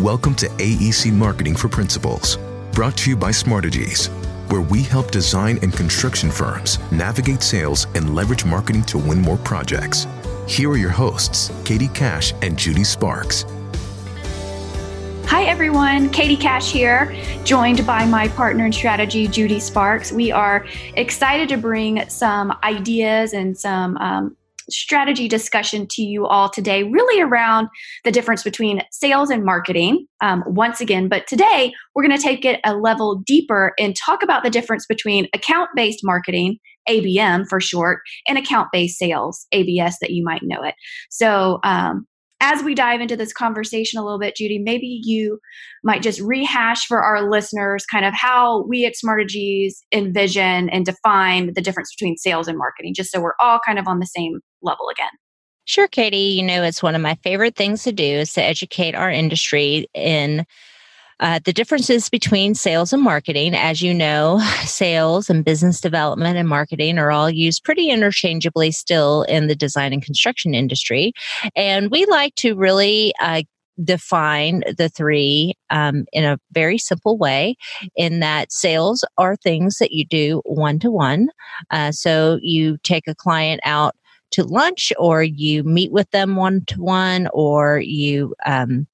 Welcome 0.00 0.34
to 0.36 0.48
AEC 0.48 1.12
Marketing 1.12 1.54
for 1.54 1.68
Principals, 1.68 2.36
brought 2.72 2.96
to 2.96 3.10
you 3.10 3.16
by 3.16 3.30
Smartegies, 3.30 4.08
where 4.50 4.60
we 4.60 4.82
help 4.82 5.12
design 5.12 5.60
and 5.62 5.72
construction 5.72 6.32
firms 6.32 6.80
navigate 6.90 7.44
sales 7.44 7.86
and 7.94 8.12
leverage 8.12 8.44
marketing 8.44 8.82
to 8.86 8.98
win 8.98 9.20
more 9.20 9.36
projects. 9.36 10.08
Here 10.48 10.68
are 10.68 10.76
your 10.76 10.90
hosts, 10.90 11.52
Katie 11.64 11.86
Cash 11.86 12.34
and 12.42 12.58
Judy 12.58 12.82
Sparks. 12.82 13.46
Hi, 15.26 15.44
everyone. 15.44 16.10
Katie 16.10 16.36
Cash 16.36 16.72
here, 16.72 17.14
joined 17.44 17.86
by 17.86 18.04
my 18.04 18.26
partner 18.26 18.66
in 18.66 18.72
strategy, 18.72 19.28
Judy 19.28 19.60
Sparks. 19.60 20.10
We 20.10 20.32
are 20.32 20.66
excited 20.96 21.48
to 21.50 21.56
bring 21.56 22.08
some 22.08 22.52
ideas 22.64 23.32
and 23.32 23.56
some 23.56 23.96
um, 23.98 24.36
strategy 24.70 25.28
discussion 25.28 25.86
to 25.90 26.02
you 26.02 26.26
all 26.26 26.48
today, 26.48 26.82
really 26.82 27.20
around 27.20 27.68
the 28.04 28.10
difference 28.10 28.42
between 28.42 28.82
sales 28.90 29.30
and 29.30 29.44
marketing 29.44 30.06
um, 30.20 30.42
once 30.46 30.80
again. 30.80 31.08
But 31.08 31.26
today, 31.26 31.72
we're 31.94 32.06
going 32.06 32.16
to 32.16 32.22
take 32.22 32.44
it 32.44 32.60
a 32.64 32.74
level 32.74 33.22
deeper 33.26 33.72
and 33.78 33.96
talk 33.96 34.22
about 34.22 34.42
the 34.42 34.50
difference 34.50 34.86
between 34.86 35.28
account 35.34 35.70
based 35.74 36.00
marketing, 36.02 36.58
ABM 36.88 37.46
for 37.48 37.60
short, 37.60 38.00
and 38.28 38.38
account 38.38 38.68
based 38.72 38.98
sales, 38.98 39.46
ABS 39.52 39.98
that 40.00 40.10
you 40.10 40.24
might 40.24 40.42
know 40.42 40.62
it. 40.62 40.74
So, 41.10 41.60
um, 41.64 42.06
as 42.40 42.62
we 42.62 42.74
dive 42.74 43.00
into 43.00 43.16
this 43.16 43.32
conversation 43.32 43.98
a 43.98 44.04
little 44.04 44.18
bit, 44.18 44.36
Judy, 44.36 44.58
maybe 44.58 45.00
you 45.02 45.38
might 45.82 46.02
just 46.02 46.20
rehash 46.20 46.86
for 46.86 47.02
our 47.02 47.30
listeners 47.30 47.86
kind 47.86 48.04
of 48.04 48.12
how 48.12 48.66
we 48.66 48.84
at 48.84 48.92
Smartegies 49.02 49.76
envision 49.94 50.68
and 50.68 50.84
define 50.84 51.52
the 51.54 51.62
difference 51.62 51.94
between 51.94 52.18
sales 52.18 52.46
and 52.46 52.58
marketing, 52.58 52.92
just 52.94 53.10
so 53.10 53.20
we're 53.20 53.32
all 53.40 53.60
kind 53.64 53.78
of 53.78 53.88
on 53.88 53.98
the 53.98 54.06
same 54.06 54.40
level 54.64 54.88
again. 54.88 55.10
Sure, 55.66 55.88
Katie. 55.88 56.16
You 56.16 56.42
know, 56.42 56.62
it's 56.62 56.82
one 56.82 56.94
of 56.94 57.00
my 57.00 57.14
favorite 57.22 57.56
things 57.56 57.84
to 57.84 57.92
do 57.92 58.04
is 58.04 58.32
to 58.34 58.42
educate 58.42 58.94
our 58.94 59.10
industry 59.10 59.86
in 59.94 60.44
uh, 61.20 61.38
the 61.44 61.52
differences 61.52 62.08
between 62.08 62.54
sales 62.54 62.92
and 62.92 63.02
marketing, 63.02 63.54
as 63.54 63.80
you 63.80 63.94
know, 63.94 64.40
sales 64.64 65.30
and 65.30 65.44
business 65.44 65.80
development 65.80 66.36
and 66.36 66.48
marketing 66.48 66.98
are 66.98 67.10
all 67.10 67.30
used 67.30 67.64
pretty 67.64 67.88
interchangeably 67.88 68.70
still 68.70 69.22
in 69.22 69.46
the 69.46 69.54
design 69.54 69.92
and 69.92 70.04
construction 70.04 70.54
industry. 70.54 71.12
And 71.56 71.90
we 71.90 72.04
like 72.06 72.34
to 72.36 72.54
really 72.56 73.14
uh, 73.20 73.42
define 73.82 74.62
the 74.76 74.88
three 74.88 75.54
um, 75.70 76.04
in 76.12 76.24
a 76.24 76.38
very 76.52 76.78
simple 76.78 77.16
way 77.16 77.56
in 77.96 78.20
that 78.20 78.52
sales 78.52 79.04
are 79.18 79.36
things 79.36 79.78
that 79.78 79.92
you 79.92 80.04
do 80.04 80.42
one 80.44 80.78
to 80.80 80.90
one. 80.90 81.28
So 81.90 82.38
you 82.40 82.76
take 82.84 83.08
a 83.08 83.16
client 83.16 83.60
out 83.64 83.96
to 84.34 84.44
lunch 84.44 84.92
or 84.98 85.22
you 85.22 85.64
meet 85.64 85.90
with 85.90 86.10
them 86.10 86.36
one 86.36 86.64
to 86.66 86.82
one 86.82 87.28
or 87.32 87.78
you 87.78 88.34
um, 88.46 88.86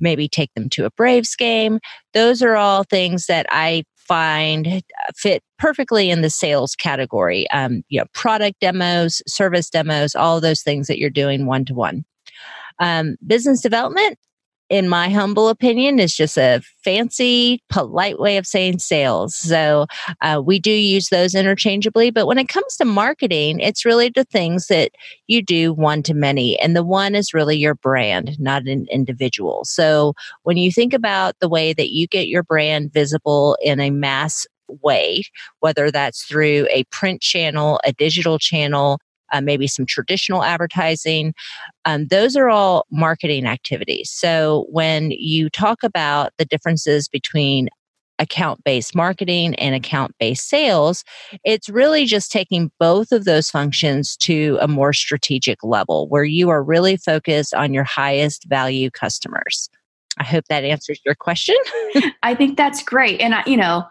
maybe 0.00 0.28
take 0.28 0.52
them 0.54 0.68
to 0.70 0.84
a 0.84 0.90
Braves 0.90 1.36
game. 1.36 1.78
Those 2.14 2.42
are 2.42 2.56
all 2.56 2.84
things 2.84 3.26
that 3.26 3.46
I 3.50 3.84
find 3.96 4.82
fit 5.16 5.42
perfectly 5.58 6.10
in 6.10 6.22
the 6.22 6.30
sales 6.30 6.74
category. 6.76 7.48
Um, 7.50 7.82
you 7.88 8.00
know, 8.00 8.06
product 8.12 8.60
demos, 8.60 9.22
service 9.26 9.68
demos, 9.68 10.14
all 10.14 10.40
those 10.40 10.62
things 10.62 10.86
that 10.86 10.98
you're 10.98 11.10
doing 11.10 11.46
one 11.46 11.64
to 11.64 11.74
one. 11.74 12.04
Business 13.26 13.60
development, 13.60 14.18
in 14.68 14.88
my 14.88 15.08
humble 15.08 15.48
opinion, 15.48 15.98
is 15.98 16.14
just 16.14 16.36
a 16.36 16.60
fancy, 16.84 17.62
polite 17.68 18.18
way 18.18 18.36
of 18.36 18.46
saying 18.46 18.78
sales. 18.78 19.36
So 19.36 19.86
uh, 20.22 20.42
we 20.44 20.58
do 20.58 20.70
use 20.70 21.08
those 21.08 21.34
interchangeably. 21.34 22.10
But 22.10 22.26
when 22.26 22.38
it 22.38 22.48
comes 22.48 22.76
to 22.76 22.84
marketing, 22.84 23.60
it's 23.60 23.84
really 23.84 24.08
the 24.08 24.24
things 24.24 24.66
that 24.66 24.90
you 25.26 25.42
do 25.42 25.72
one 25.72 26.02
to 26.04 26.14
many. 26.14 26.58
And 26.58 26.74
the 26.74 26.84
one 26.84 27.14
is 27.14 27.34
really 27.34 27.56
your 27.56 27.74
brand, 27.74 28.38
not 28.40 28.66
an 28.66 28.86
individual. 28.90 29.64
So 29.64 30.14
when 30.42 30.56
you 30.56 30.72
think 30.72 30.92
about 30.92 31.36
the 31.40 31.48
way 31.48 31.72
that 31.72 31.90
you 31.90 32.06
get 32.06 32.28
your 32.28 32.42
brand 32.42 32.92
visible 32.92 33.56
in 33.62 33.80
a 33.80 33.90
mass 33.90 34.46
way, 34.82 35.22
whether 35.60 35.90
that's 35.90 36.24
through 36.24 36.66
a 36.70 36.84
print 36.90 37.20
channel, 37.20 37.80
a 37.84 37.92
digital 37.92 38.38
channel, 38.38 38.98
uh, 39.32 39.40
maybe 39.40 39.66
some 39.66 39.86
traditional 39.86 40.42
advertising. 40.42 41.34
Um, 41.84 42.06
those 42.06 42.36
are 42.36 42.48
all 42.48 42.86
marketing 42.90 43.46
activities. 43.46 44.10
So 44.10 44.66
when 44.70 45.10
you 45.12 45.50
talk 45.50 45.82
about 45.82 46.32
the 46.38 46.44
differences 46.44 47.08
between 47.08 47.68
account 48.18 48.64
based 48.64 48.94
marketing 48.94 49.54
and 49.56 49.74
account 49.74 50.14
based 50.18 50.48
sales, 50.48 51.04
it's 51.44 51.68
really 51.68 52.06
just 52.06 52.32
taking 52.32 52.70
both 52.78 53.12
of 53.12 53.24
those 53.24 53.50
functions 53.50 54.16
to 54.18 54.58
a 54.60 54.68
more 54.68 54.92
strategic 54.92 55.62
level 55.62 56.08
where 56.08 56.24
you 56.24 56.48
are 56.48 56.62
really 56.62 56.96
focused 56.96 57.54
on 57.54 57.74
your 57.74 57.84
highest 57.84 58.44
value 58.48 58.90
customers. 58.90 59.68
I 60.18 60.24
hope 60.24 60.44
that 60.48 60.64
answers 60.64 61.00
your 61.04 61.14
question. 61.14 61.56
I 62.22 62.34
think 62.34 62.56
that's 62.56 62.82
great. 62.82 63.20
And, 63.20 63.34
I, 63.34 63.42
you 63.46 63.56
know, 63.56 63.84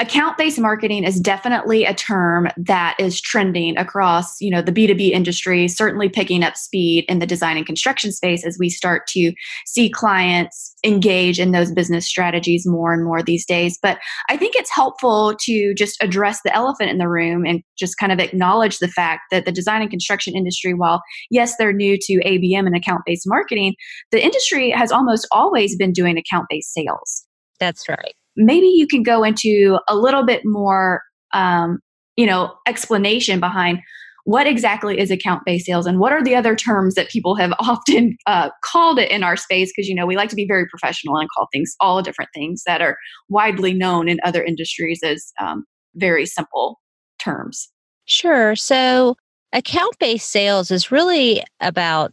account 0.00 0.38
based 0.38 0.58
marketing 0.58 1.04
is 1.04 1.20
definitely 1.20 1.84
a 1.84 1.92
term 1.92 2.48
that 2.56 2.96
is 2.98 3.20
trending 3.20 3.76
across 3.76 4.40
you 4.40 4.50
know 4.50 4.62
the 4.62 4.72
b2b 4.72 5.10
industry 5.10 5.68
certainly 5.68 6.08
picking 6.08 6.42
up 6.42 6.56
speed 6.56 7.04
in 7.06 7.18
the 7.18 7.26
design 7.26 7.58
and 7.58 7.66
construction 7.66 8.10
space 8.10 8.44
as 8.44 8.56
we 8.58 8.70
start 8.70 9.06
to 9.06 9.32
see 9.66 9.90
clients 9.90 10.74
engage 10.82 11.38
in 11.38 11.52
those 11.52 11.70
business 11.70 12.06
strategies 12.06 12.66
more 12.66 12.94
and 12.94 13.04
more 13.04 13.22
these 13.22 13.44
days. 13.44 13.78
But 13.82 13.98
i 14.30 14.36
think 14.36 14.56
it's 14.56 14.74
helpful 14.74 15.34
to 15.40 15.74
just 15.74 16.02
address 16.02 16.40
the 16.42 16.54
elephant 16.54 16.90
in 16.90 16.98
the 16.98 17.08
room 17.08 17.44
and 17.44 17.62
just 17.78 17.98
kind 17.98 18.10
of 18.10 18.18
acknowledge 18.18 18.78
the 18.78 18.88
fact 18.88 19.22
that 19.30 19.44
the 19.44 19.52
design 19.52 19.82
and 19.82 19.90
construction 19.90 20.34
industry 20.34 20.72
while 20.72 21.02
yes 21.30 21.56
they're 21.58 21.74
new 21.74 21.98
to 22.00 22.20
abm 22.24 22.66
and 22.66 22.74
account 22.74 23.02
based 23.04 23.24
marketing 23.26 23.74
the 24.12 24.24
industry 24.24 24.70
has 24.70 24.90
almost 24.90 25.28
always 25.30 25.76
been 25.76 25.92
doing 25.92 26.16
account 26.16 26.46
based 26.48 26.72
sales. 26.72 27.26
That's 27.58 27.86
right 27.88 28.14
maybe 28.40 28.66
you 28.66 28.86
can 28.86 29.02
go 29.02 29.22
into 29.22 29.78
a 29.88 29.96
little 29.96 30.24
bit 30.24 30.42
more 30.44 31.02
um, 31.32 31.78
you 32.16 32.26
know 32.26 32.52
explanation 32.66 33.40
behind 33.40 33.78
what 34.24 34.46
exactly 34.46 34.98
is 34.98 35.10
account 35.10 35.42
based 35.46 35.66
sales 35.66 35.86
and 35.86 35.98
what 35.98 36.12
are 36.12 36.22
the 36.22 36.34
other 36.34 36.54
terms 36.54 36.94
that 36.94 37.08
people 37.08 37.34
have 37.34 37.52
often 37.60 38.16
uh, 38.26 38.50
called 38.64 38.98
it 38.98 39.10
in 39.10 39.22
our 39.22 39.36
space 39.36 39.72
because 39.74 39.88
you 39.88 39.94
know 39.94 40.06
we 40.06 40.16
like 40.16 40.28
to 40.28 40.36
be 40.36 40.46
very 40.46 40.66
professional 40.68 41.16
and 41.16 41.28
call 41.36 41.48
things 41.52 41.74
all 41.80 42.02
different 42.02 42.30
things 42.34 42.62
that 42.66 42.80
are 42.80 42.96
widely 43.28 43.72
known 43.72 44.08
in 44.08 44.18
other 44.24 44.42
industries 44.42 45.00
as 45.04 45.32
um, 45.40 45.64
very 45.94 46.26
simple 46.26 46.80
terms. 47.18 47.68
Sure. 48.06 48.56
So 48.56 49.16
account 49.52 49.98
based 49.98 50.30
sales 50.30 50.70
is 50.70 50.90
really 50.90 51.42
about 51.60 52.12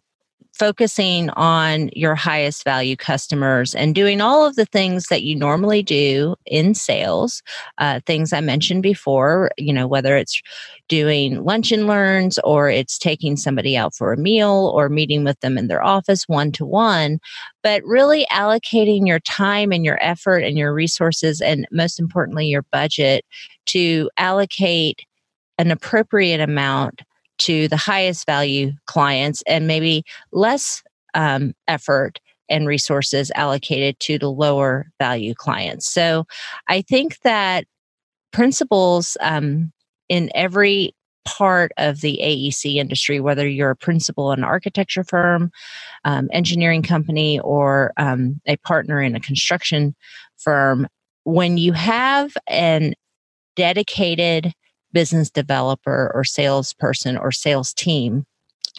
focusing 0.57 1.29
on 1.31 1.89
your 1.93 2.15
highest 2.15 2.63
value 2.63 2.95
customers 2.95 3.75
and 3.75 3.93
doing 3.93 4.21
all 4.21 4.45
of 4.45 4.55
the 4.55 4.65
things 4.65 5.07
that 5.07 5.21
you 5.21 5.35
normally 5.35 5.83
do 5.83 6.35
in 6.45 6.73
sales 6.73 7.43
uh, 7.77 7.99
things 8.05 8.33
i 8.33 8.41
mentioned 8.41 8.81
before 8.81 9.51
you 9.57 9.71
know 9.71 9.87
whether 9.87 10.17
it's 10.17 10.41
doing 10.87 11.43
lunch 11.43 11.71
and 11.71 11.85
learns 11.85 12.39
or 12.43 12.69
it's 12.69 12.97
taking 12.97 13.37
somebody 13.37 13.77
out 13.77 13.95
for 13.95 14.11
a 14.11 14.17
meal 14.17 14.71
or 14.75 14.89
meeting 14.89 15.23
with 15.23 15.39
them 15.41 15.57
in 15.57 15.67
their 15.67 15.83
office 15.83 16.23
one 16.27 16.51
to 16.51 16.65
one 16.65 17.19
but 17.61 17.83
really 17.83 18.25
allocating 18.31 19.05
your 19.07 19.19
time 19.19 19.71
and 19.71 19.85
your 19.85 20.01
effort 20.01 20.43
and 20.43 20.57
your 20.57 20.73
resources 20.73 21.39
and 21.39 21.67
most 21.71 21.99
importantly 21.99 22.47
your 22.47 22.63
budget 22.71 23.23
to 23.65 24.09
allocate 24.17 25.05
an 25.59 25.71
appropriate 25.71 26.39
amount 26.39 27.01
to 27.39 27.67
the 27.67 27.77
highest 27.77 28.25
value 28.25 28.73
clients 28.85 29.43
and 29.47 29.67
maybe 29.67 30.03
less 30.31 30.83
um, 31.13 31.53
effort 31.67 32.19
and 32.49 32.67
resources 32.67 33.31
allocated 33.35 33.99
to 33.99 34.17
the 34.17 34.31
lower 34.31 34.87
value 34.99 35.33
clients. 35.33 35.89
So 35.91 36.25
I 36.67 36.81
think 36.81 37.19
that 37.21 37.65
principals 38.31 39.17
um, 39.19 39.71
in 40.09 40.29
every 40.33 40.93
part 41.25 41.73
of 41.77 41.99
the 41.99 42.19
AEC 42.23 42.75
industry, 42.75 43.19
whether 43.19 43.45
you're 43.45 43.71
a 43.71 43.75
principal 43.75 44.31
in 44.31 44.39
an 44.39 44.45
architecture 44.45 45.03
firm, 45.03 45.51
um, 46.05 46.29
engineering 46.31 46.81
company, 46.81 47.39
or 47.41 47.91
um, 47.97 48.39
a 48.47 48.55
partner 48.57 49.01
in 49.01 49.15
a 49.15 49.19
construction 49.19 49.93
firm, 50.37 50.87
when 51.25 51.57
you 51.57 51.73
have 51.73 52.31
an 52.47 52.93
dedicated 53.57 54.53
business 54.97 55.29
developer 55.29 56.11
or 56.15 56.23
salesperson 56.23 57.17
or 57.17 57.31
sales 57.31 57.71
team, 57.71 58.25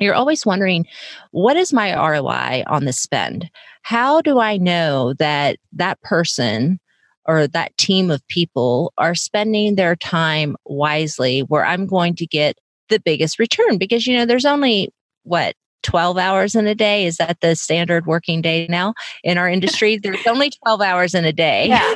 you're 0.01 0.17
always 0.17 0.45
wondering, 0.45 0.85
what 1.31 1.57
is 1.57 1.73
my 1.73 1.95
ROI 1.95 2.65
on 2.67 2.87
the 2.87 2.93
spend? 2.93 3.49
How 3.83 4.21
do 4.21 4.41
I 4.41 4.57
know 4.57 5.15
that 5.21 5.59
that 5.75 6.01
person 6.01 6.81
or 7.25 7.47
that 7.47 7.77
team 7.77 8.11
of 8.11 8.27
people 8.27 8.93
are 8.99 9.15
spending 9.15 9.77
their 9.77 9.95
time 9.95 10.57
wisely 10.65 11.43
where 11.43 11.65
I'm 11.65 11.87
going 11.87 12.17
to 12.17 12.27
get 12.27 12.59
the 12.89 12.99
biggest 12.99 13.39
return? 13.39 13.79
Because, 13.79 14.05
you 14.05 14.17
know, 14.17 14.27
there's 14.27 14.45
only 14.45 14.93
what 15.23 15.55
12 15.85 16.19
hours 16.19 16.57
in 16.57 16.67
a 16.67 16.75
day 16.75 17.07
is 17.07 17.19
that 17.19 17.41
the 17.43 17.55
standard 17.55 18.07
working 18.07 18.43
day 18.43 18.67
now 18.69 18.93
in 19.23 19.39
our 19.39 19.49
industry 19.57 19.97
there's 19.97 20.27
only 20.27 20.51
12 20.65 20.81
hours 20.81 21.15
in 21.15 21.25
a 21.25 21.33
day 21.33 21.69
yeah. 21.69 21.95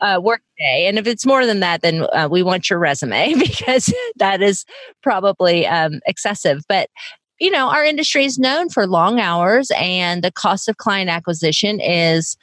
Uh, 0.00 0.20
and 0.60 0.98
if 0.98 1.06
it's 1.06 1.26
more 1.26 1.46
than 1.46 1.60
that 1.60 1.82
then 1.82 2.06
uh, 2.12 2.28
we 2.30 2.42
want 2.42 2.70
your 2.70 2.78
resume 2.78 3.34
because 3.38 3.92
that 4.16 4.42
is 4.42 4.64
probably 5.02 5.66
um, 5.66 6.00
excessive. 6.06 6.62
But 6.68 6.88
you 7.40 7.50
know 7.50 7.68
our 7.68 7.84
industry 7.84 8.24
is 8.24 8.38
known 8.38 8.70
for 8.70 8.86
long 8.86 9.20
hours 9.20 9.70
and 9.76 10.24
the 10.24 10.32
cost 10.32 10.68
of 10.68 10.78
client 10.78 11.10
acquisition 11.10 11.80
is 11.80 12.36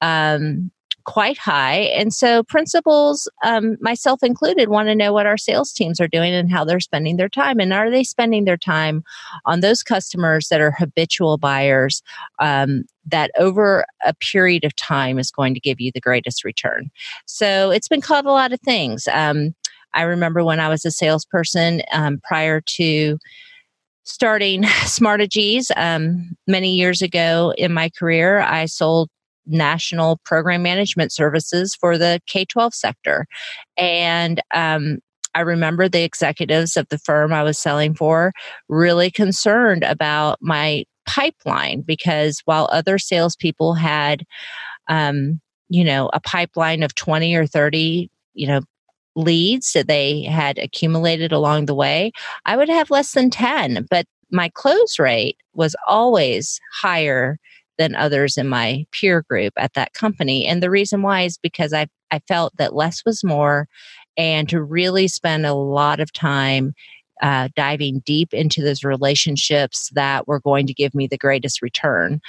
um, 0.00 0.70
quite 1.08 1.38
high. 1.38 1.90
And 1.96 2.12
so 2.12 2.42
principals, 2.42 3.30
um, 3.42 3.78
myself 3.80 4.22
included, 4.22 4.68
want 4.68 4.88
to 4.88 4.94
know 4.94 5.10
what 5.10 5.24
our 5.24 5.38
sales 5.38 5.72
teams 5.72 6.02
are 6.02 6.06
doing 6.06 6.34
and 6.34 6.52
how 6.52 6.66
they're 6.66 6.80
spending 6.80 7.16
their 7.16 7.30
time. 7.30 7.60
And 7.60 7.72
are 7.72 7.90
they 7.90 8.04
spending 8.04 8.44
their 8.44 8.58
time 8.58 9.02
on 9.46 9.60
those 9.60 9.82
customers 9.82 10.48
that 10.48 10.60
are 10.60 10.70
habitual 10.70 11.38
buyers 11.38 12.02
um, 12.40 12.84
that 13.06 13.30
over 13.38 13.86
a 14.04 14.12
period 14.12 14.64
of 14.64 14.76
time 14.76 15.18
is 15.18 15.30
going 15.30 15.54
to 15.54 15.60
give 15.60 15.80
you 15.80 15.90
the 15.94 16.00
greatest 16.00 16.44
return? 16.44 16.90
So 17.24 17.70
it's 17.70 17.88
been 17.88 18.02
called 18.02 18.26
a 18.26 18.30
lot 18.30 18.52
of 18.52 18.60
things. 18.60 19.08
Um, 19.10 19.54
I 19.94 20.02
remember 20.02 20.44
when 20.44 20.60
I 20.60 20.68
was 20.68 20.84
a 20.84 20.90
salesperson 20.90 21.80
um, 21.90 22.20
prior 22.22 22.60
to 22.60 23.18
starting 24.04 24.62
Smartegies 24.84 25.70
um, 25.74 26.36
many 26.46 26.74
years 26.74 27.00
ago 27.00 27.54
in 27.56 27.72
my 27.72 27.88
career, 27.88 28.40
I 28.40 28.66
sold 28.66 29.08
national 29.48 30.18
program 30.24 30.62
management 30.62 31.12
services 31.12 31.74
for 31.74 31.98
the 31.98 32.20
K 32.26 32.44
12 32.44 32.74
sector. 32.74 33.26
And 33.76 34.40
um, 34.54 34.98
I 35.34 35.40
remember 35.40 35.88
the 35.88 36.02
executives 36.02 36.76
of 36.76 36.88
the 36.88 36.98
firm 36.98 37.32
I 37.32 37.42
was 37.42 37.58
selling 37.58 37.94
for 37.94 38.32
really 38.68 39.10
concerned 39.10 39.84
about 39.84 40.38
my 40.40 40.84
pipeline 41.06 41.82
because 41.82 42.42
while 42.44 42.68
other 42.70 42.98
salespeople 42.98 43.74
had, 43.74 44.24
um, 44.88 45.40
you 45.68 45.84
know, 45.84 46.10
a 46.12 46.20
pipeline 46.20 46.82
of 46.82 46.94
20 46.94 47.34
or 47.34 47.46
30, 47.46 48.10
you 48.34 48.46
know, 48.46 48.60
leads 49.16 49.72
that 49.72 49.88
they 49.88 50.22
had 50.22 50.58
accumulated 50.58 51.32
along 51.32 51.66
the 51.66 51.74
way, 51.74 52.12
I 52.44 52.56
would 52.56 52.68
have 52.68 52.90
less 52.90 53.12
than 53.12 53.30
10. 53.30 53.86
But 53.90 54.06
my 54.30 54.50
close 54.54 54.98
rate 54.98 55.36
was 55.54 55.74
always 55.86 56.60
higher 56.72 57.38
than 57.78 57.94
others 57.94 58.36
in 58.36 58.48
my 58.48 58.84
peer 58.92 59.22
group 59.28 59.52
at 59.56 59.74
that 59.74 59.94
company. 59.94 60.46
And 60.46 60.62
the 60.62 60.70
reason 60.70 61.02
why 61.02 61.22
is 61.22 61.38
because 61.38 61.72
I, 61.72 61.86
I 62.10 62.18
felt 62.20 62.56
that 62.56 62.74
less 62.74 63.04
was 63.04 63.24
more 63.24 63.68
and 64.16 64.48
to 64.48 64.62
really 64.62 65.08
spend 65.08 65.46
a 65.46 65.54
lot 65.54 66.00
of 66.00 66.12
time 66.12 66.74
uh, 67.22 67.48
diving 67.56 68.00
deep 68.04 68.32
into 68.32 68.62
those 68.62 68.84
relationships 68.84 69.90
that 69.94 70.28
were 70.28 70.40
going 70.40 70.66
to 70.66 70.74
give 70.74 70.94
me 70.94 71.06
the 71.06 71.18
greatest 71.18 71.62
return. 71.62 72.20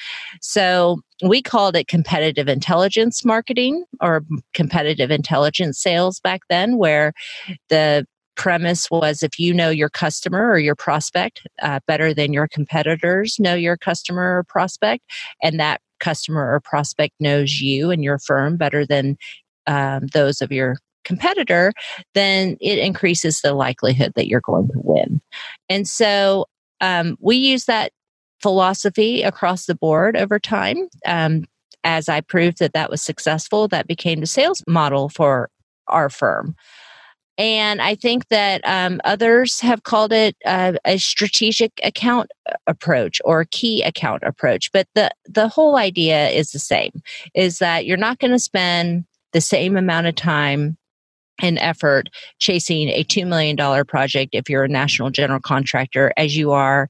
So 0.42 1.02
we 1.24 1.42
called 1.42 1.76
it 1.76 1.88
competitive 1.88 2.48
intelligence 2.48 3.24
marketing 3.24 3.86
or 4.02 4.24
competitive 4.54 5.12
intelligence 5.12 5.80
sales 5.80 6.20
back 6.20 6.42
then, 6.50 6.78
where 6.78 7.14
the 7.70 8.06
premise 8.40 8.90
was 8.90 9.22
if 9.22 9.38
you 9.38 9.54
know 9.54 9.70
your 9.70 9.90
customer 9.90 10.50
or 10.50 10.58
your 10.58 10.74
prospect 10.74 11.46
uh, 11.62 11.82
better 11.88 12.14
than 12.14 12.32
your 12.32 12.48
competitors 12.48 13.38
know 13.38 13.54
your 13.54 13.76
customer 13.76 14.38
or 14.38 14.44
prospect, 14.46 15.04
and 15.44 15.60
that 15.60 15.82
customer 16.00 16.54
or 16.54 16.62
prospect 16.62 17.14
knows 17.20 17.60
you 17.60 17.92
and 17.92 18.02
your 18.02 18.18
firm 18.18 18.56
better 18.56 18.86
than 18.86 19.18
um, 19.68 20.08
those 20.14 20.42
of 20.42 20.54
your 20.54 20.78
competitor, 21.04 21.74
then 22.14 22.56
it 22.62 22.80
increases 22.80 23.42
the 23.42 23.54
likelihood 23.54 24.14
that 24.16 24.28
you're 24.28 24.40
going 24.40 24.70
to 24.70 24.80
win. 24.84 25.20
And 25.68 25.86
so 25.86 26.46
um, 26.80 27.18
we 27.20 27.36
use 27.36 27.66
that 27.66 27.92
philosophy 28.42 29.22
across 29.22 29.66
the 29.66 29.76
board 29.76 30.16
over 30.16 30.40
time. 30.40 30.88
Um, 31.06 31.44
as 31.84 32.08
I 32.08 32.22
proved 32.22 32.60
that 32.60 32.72
that 32.72 32.90
was 32.90 33.02
successful, 33.02 33.68
that 33.68 33.86
became 33.86 34.22
the 34.22 34.28
sales 34.28 34.64
model 34.66 35.10
for 35.10 35.50
our 35.88 36.10
firm. 36.10 36.56
And 37.40 37.82
I 37.82 37.96
think 37.96 38.28
that 38.28 38.62
um, 38.66 39.00
others 39.06 39.62
have 39.62 39.84
called 39.84 40.12
it 40.12 40.36
uh, 40.46 40.74
a 40.84 40.98
strategic 40.98 41.72
account 41.84 42.30
uh, 42.50 42.56
approach 42.68 43.22
or 43.24 43.46
key 43.46 43.82
account 43.82 44.24
approach. 44.24 44.70
But 44.74 44.88
the, 44.94 45.10
the 45.26 45.48
whole 45.48 45.78
idea 45.78 46.28
is 46.30 46.52
the 46.52 46.60
same, 46.60 47.02
is 47.34 47.60
that 47.60 47.86
you're 47.86 47.96
not 47.96 48.20
going 48.20 48.32
to 48.32 48.40
spend 48.40 49.06
the 49.32 49.40
same 49.40 49.78
amount 49.78 50.08
of 50.08 50.16
time 50.16 50.78
and 51.42 51.58
effort 51.60 52.10
chasing 52.40 52.90
a 52.90 53.06
$2 53.06 53.26
million 53.26 53.86
project 53.86 54.32
if 54.34 54.50
you're 54.50 54.66
a 54.66 54.70
national 54.70 55.10
general 55.10 55.40
contractor 55.40 56.12
as 56.18 56.36
you 56.36 56.52
are 56.52 56.90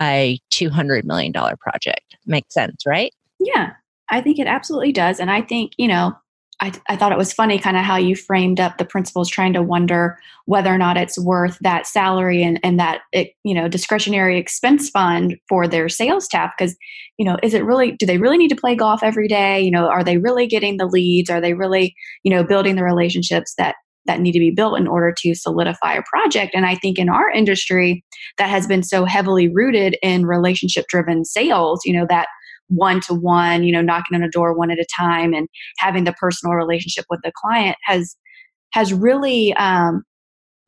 a 0.00 0.40
$200 0.52 1.02
million 1.02 1.32
project. 1.32 2.16
Makes 2.24 2.54
sense, 2.54 2.86
right? 2.86 3.12
Yeah, 3.40 3.72
I 4.08 4.20
think 4.20 4.38
it 4.38 4.46
absolutely 4.46 4.92
does. 4.92 5.18
And 5.18 5.28
I 5.28 5.42
think, 5.42 5.72
you 5.76 5.88
know, 5.88 6.16
I, 6.60 6.72
I 6.88 6.96
thought 6.96 7.12
it 7.12 7.18
was 7.18 7.32
funny 7.32 7.58
kind 7.58 7.76
of 7.76 7.84
how 7.84 7.96
you 7.96 8.16
framed 8.16 8.58
up 8.58 8.78
the 8.78 8.84
principals 8.84 9.28
trying 9.28 9.52
to 9.52 9.62
wonder 9.62 10.18
whether 10.46 10.74
or 10.74 10.78
not 10.78 10.96
it's 10.96 11.18
worth 11.18 11.56
that 11.60 11.86
salary 11.86 12.42
and, 12.42 12.58
and 12.64 12.80
that 12.80 13.02
it, 13.12 13.30
you 13.44 13.54
know 13.54 13.68
discretionary 13.68 14.38
expense 14.38 14.90
fund 14.90 15.36
for 15.48 15.68
their 15.68 15.88
sales 15.88 16.24
staff. 16.24 16.52
Because 16.58 16.76
you 17.16 17.24
know 17.24 17.36
is 17.42 17.54
it 17.54 17.64
really 17.64 17.92
do 17.92 18.06
they 18.06 18.18
really 18.18 18.38
need 18.38 18.48
to 18.48 18.56
play 18.56 18.74
golf 18.74 19.02
every 19.02 19.28
day? 19.28 19.60
You 19.60 19.70
know 19.70 19.88
are 19.88 20.02
they 20.02 20.18
really 20.18 20.46
getting 20.46 20.76
the 20.76 20.86
leads? 20.86 21.30
Are 21.30 21.40
they 21.40 21.54
really 21.54 21.94
you 22.24 22.30
know 22.30 22.42
building 22.42 22.76
the 22.76 22.84
relationships 22.84 23.54
that 23.58 23.76
that 24.06 24.20
need 24.20 24.32
to 24.32 24.38
be 24.38 24.50
built 24.50 24.78
in 24.78 24.88
order 24.88 25.14
to 25.18 25.34
solidify 25.34 25.94
a 25.94 26.02
project? 26.02 26.54
And 26.54 26.66
i 26.66 26.74
think 26.74 26.98
in 26.98 27.08
our 27.08 27.30
industry 27.30 28.04
that 28.36 28.50
has 28.50 28.66
been 28.66 28.82
so 28.82 29.04
heavily 29.04 29.48
rooted 29.48 29.96
in 30.02 30.26
relationship 30.26 30.86
driven 30.88 31.24
sales 31.24 31.80
you 31.84 31.92
know 31.92 32.06
that 32.08 32.26
one 32.68 33.00
to 33.02 33.14
one, 33.14 33.64
you 33.64 33.72
know, 33.72 33.82
knocking 33.82 34.14
on 34.14 34.22
a 34.22 34.30
door 34.30 34.56
one 34.56 34.70
at 34.70 34.78
a 34.78 34.86
time 34.98 35.34
and 35.34 35.48
having 35.78 36.04
the 36.04 36.12
personal 36.12 36.54
relationship 36.54 37.04
with 37.10 37.20
the 37.22 37.32
client 37.36 37.76
has 37.84 38.16
has 38.72 38.92
really 38.92 39.54
um, 39.54 40.02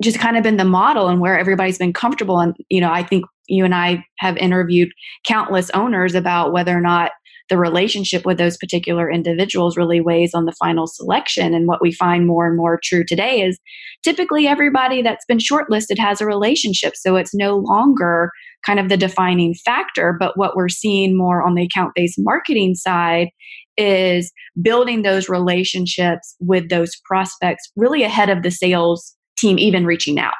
just 0.02 0.18
kind 0.18 0.36
of 0.36 0.42
been 0.42 0.56
the 0.56 0.64
model 0.64 1.08
and 1.08 1.20
where 1.20 1.38
everybody's 1.38 1.78
been 1.78 1.92
comfortable. 1.92 2.40
And 2.40 2.54
you 2.68 2.80
know, 2.80 2.90
I 2.90 3.02
think 3.02 3.24
you 3.48 3.64
and 3.64 3.74
I 3.74 4.04
have 4.18 4.36
interviewed 4.36 4.90
countless 5.26 5.70
owners 5.70 6.14
about 6.14 6.52
whether 6.52 6.76
or 6.76 6.80
not 6.80 7.12
the 7.50 7.58
relationship 7.58 8.24
with 8.24 8.38
those 8.38 8.56
particular 8.56 9.10
individuals 9.10 9.76
really 9.76 10.00
weighs 10.00 10.32
on 10.32 10.46
the 10.46 10.54
final 10.58 10.86
selection. 10.86 11.52
And 11.52 11.66
what 11.66 11.82
we 11.82 11.92
find 11.92 12.26
more 12.26 12.46
and 12.46 12.56
more 12.56 12.80
true 12.82 13.04
today 13.04 13.42
is 13.42 13.58
typically 14.02 14.46
everybody 14.46 15.02
that's 15.02 15.26
been 15.26 15.38
shortlisted 15.38 15.98
has 15.98 16.20
a 16.20 16.26
relationship. 16.26 16.94
So 16.96 17.16
it's 17.16 17.34
no 17.34 17.56
longer 17.56 18.30
kind 18.64 18.78
of 18.78 18.88
the 18.88 18.96
defining 18.96 19.54
factor. 19.54 20.16
But 20.18 20.38
what 20.38 20.56
we're 20.56 20.68
seeing 20.68 21.16
more 21.16 21.42
on 21.42 21.54
the 21.54 21.64
account 21.64 21.92
based 21.94 22.16
marketing 22.18 22.76
side 22.76 23.28
is 23.76 24.32
building 24.62 25.02
those 25.02 25.28
relationships 25.28 26.36
with 26.40 26.68
those 26.68 26.92
prospects 27.04 27.70
really 27.76 28.04
ahead 28.04 28.30
of 28.30 28.42
the 28.42 28.50
sales 28.50 29.14
team 29.36 29.58
even 29.58 29.84
reaching 29.86 30.18
out. 30.18 30.34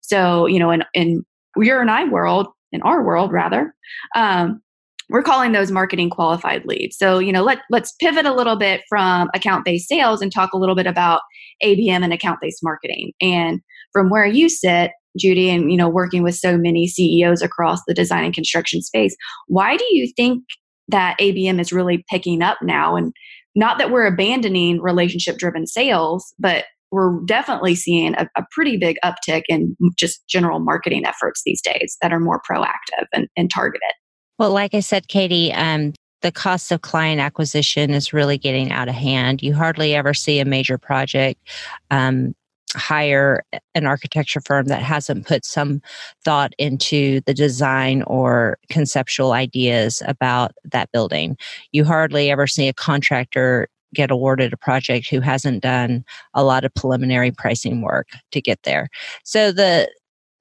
So, 0.00 0.46
you 0.46 0.58
know, 0.58 0.70
in, 0.70 0.82
in 0.94 1.24
your 1.56 1.80
and 1.80 1.90
I 1.90 2.04
world, 2.04 2.48
in 2.72 2.82
our 2.82 3.04
world 3.04 3.32
rather, 3.32 3.74
um, 4.16 4.60
we're 5.10 5.22
calling 5.22 5.52
those 5.52 5.70
marketing 5.70 6.10
qualified 6.10 6.64
leads. 6.66 6.96
So, 6.98 7.18
you 7.18 7.32
know, 7.32 7.42
let, 7.42 7.58
let's 7.70 7.92
pivot 7.92 8.26
a 8.26 8.34
little 8.34 8.56
bit 8.56 8.82
from 8.88 9.30
account 9.34 9.64
based 9.64 9.88
sales 9.88 10.20
and 10.20 10.32
talk 10.32 10.52
a 10.52 10.58
little 10.58 10.74
bit 10.74 10.86
about 10.86 11.22
ABM 11.62 12.04
and 12.04 12.12
account 12.12 12.40
based 12.40 12.60
marketing. 12.62 13.12
And 13.20 13.60
from 13.92 14.10
where 14.10 14.26
you 14.26 14.48
sit, 14.48 14.92
Judy, 15.18 15.50
and, 15.50 15.70
you 15.70 15.76
know, 15.76 15.88
working 15.88 16.22
with 16.22 16.34
so 16.34 16.58
many 16.58 16.86
CEOs 16.86 17.42
across 17.42 17.80
the 17.86 17.94
design 17.94 18.24
and 18.24 18.34
construction 18.34 18.82
space, 18.82 19.16
why 19.46 19.76
do 19.76 19.84
you 19.90 20.12
think 20.14 20.44
that 20.88 21.18
ABM 21.18 21.60
is 21.60 21.72
really 21.72 22.04
picking 22.10 22.42
up 22.42 22.58
now? 22.62 22.94
And 22.94 23.12
not 23.54 23.78
that 23.78 23.90
we're 23.90 24.06
abandoning 24.06 24.80
relationship 24.80 25.38
driven 25.38 25.66
sales, 25.66 26.34
but 26.38 26.66
we're 26.90 27.20
definitely 27.26 27.74
seeing 27.74 28.14
a, 28.14 28.28
a, 28.36 28.44
pretty 28.50 28.78
big 28.78 28.96
uptick 29.04 29.42
in 29.48 29.76
just 29.98 30.26
general 30.26 30.58
marketing 30.58 31.04
efforts 31.04 31.42
these 31.44 31.60
days 31.60 31.98
that 32.00 32.12
are 32.12 32.20
more 32.20 32.40
proactive 32.48 33.06
and, 33.12 33.28
and 33.36 33.50
targeted. 33.52 33.82
Well, 34.38 34.52
like 34.52 34.74
I 34.74 34.80
said, 34.80 35.08
Katie, 35.08 35.52
um, 35.52 35.94
the 36.22 36.32
cost 36.32 36.72
of 36.72 36.82
client 36.82 37.20
acquisition 37.20 37.90
is 37.90 38.12
really 38.12 38.38
getting 38.38 38.72
out 38.72 38.88
of 38.88 38.94
hand. 38.94 39.42
You 39.42 39.54
hardly 39.54 39.94
ever 39.94 40.14
see 40.14 40.40
a 40.40 40.44
major 40.44 40.78
project 40.78 41.40
um, 41.90 42.34
hire 42.74 43.44
an 43.74 43.86
architecture 43.86 44.40
firm 44.44 44.66
that 44.66 44.82
hasn't 44.82 45.26
put 45.26 45.44
some 45.44 45.80
thought 46.24 46.52
into 46.58 47.20
the 47.22 47.34
design 47.34 48.02
or 48.02 48.58
conceptual 48.68 49.32
ideas 49.32 50.02
about 50.06 50.52
that 50.64 50.90
building. 50.92 51.36
You 51.72 51.84
hardly 51.84 52.30
ever 52.30 52.46
see 52.46 52.68
a 52.68 52.74
contractor 52.74 53.68
get 53.94 54.10
awarded 54.10 54.52
a 54.52 54.56
project 54.56 55.08
who 55.08 55.20
hasn't 55.20 55.62
done 55.62 56.04
a 56.34 56.44
lot 56.44 56.64
of 56.64 56.74
preliminary 56.74 57.30
pricing 57.30 57.80
work 57.80 58.08
to 58.32 58.40
get 58.40 58.62
there. 58.64 58.88
So 59.24 59.50
the 59.50 59.88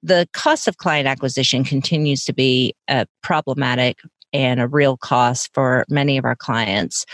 the 0.04 0.28
cost 0.34 0.68
of 0.68 0.78
client 0.78 1.08
acquisition 1.08 1.64
continues 1.64 2.24
to 2.26 2.34
be 2.34 2.76
a 2.88 3.06
problematic 3.24 4.00
and 4.34 4.60
a 4.60 4.68
real 4.68 4.98
cost 4.98 5.50
for 5.54 5.86
many 5.90 6.18
of 6.18 6.26
our 6.26 6.36
clients. 6.36 7.06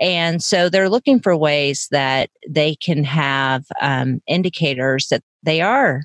And 0.00 0.42
so 0.42 0.68
they're 0.68 0.90
looking 0.90 1.18
for 1.18 1.36
ways 1.36 1.88
that 1.90 2.30
they 2.48 2.76
can 2.76 3.04
have 3.04 3.64
um, 3.80 4.20
indicators 4.26 5.08
that 5.08 5.22
they 5.42 5.60
are 5.60 6.02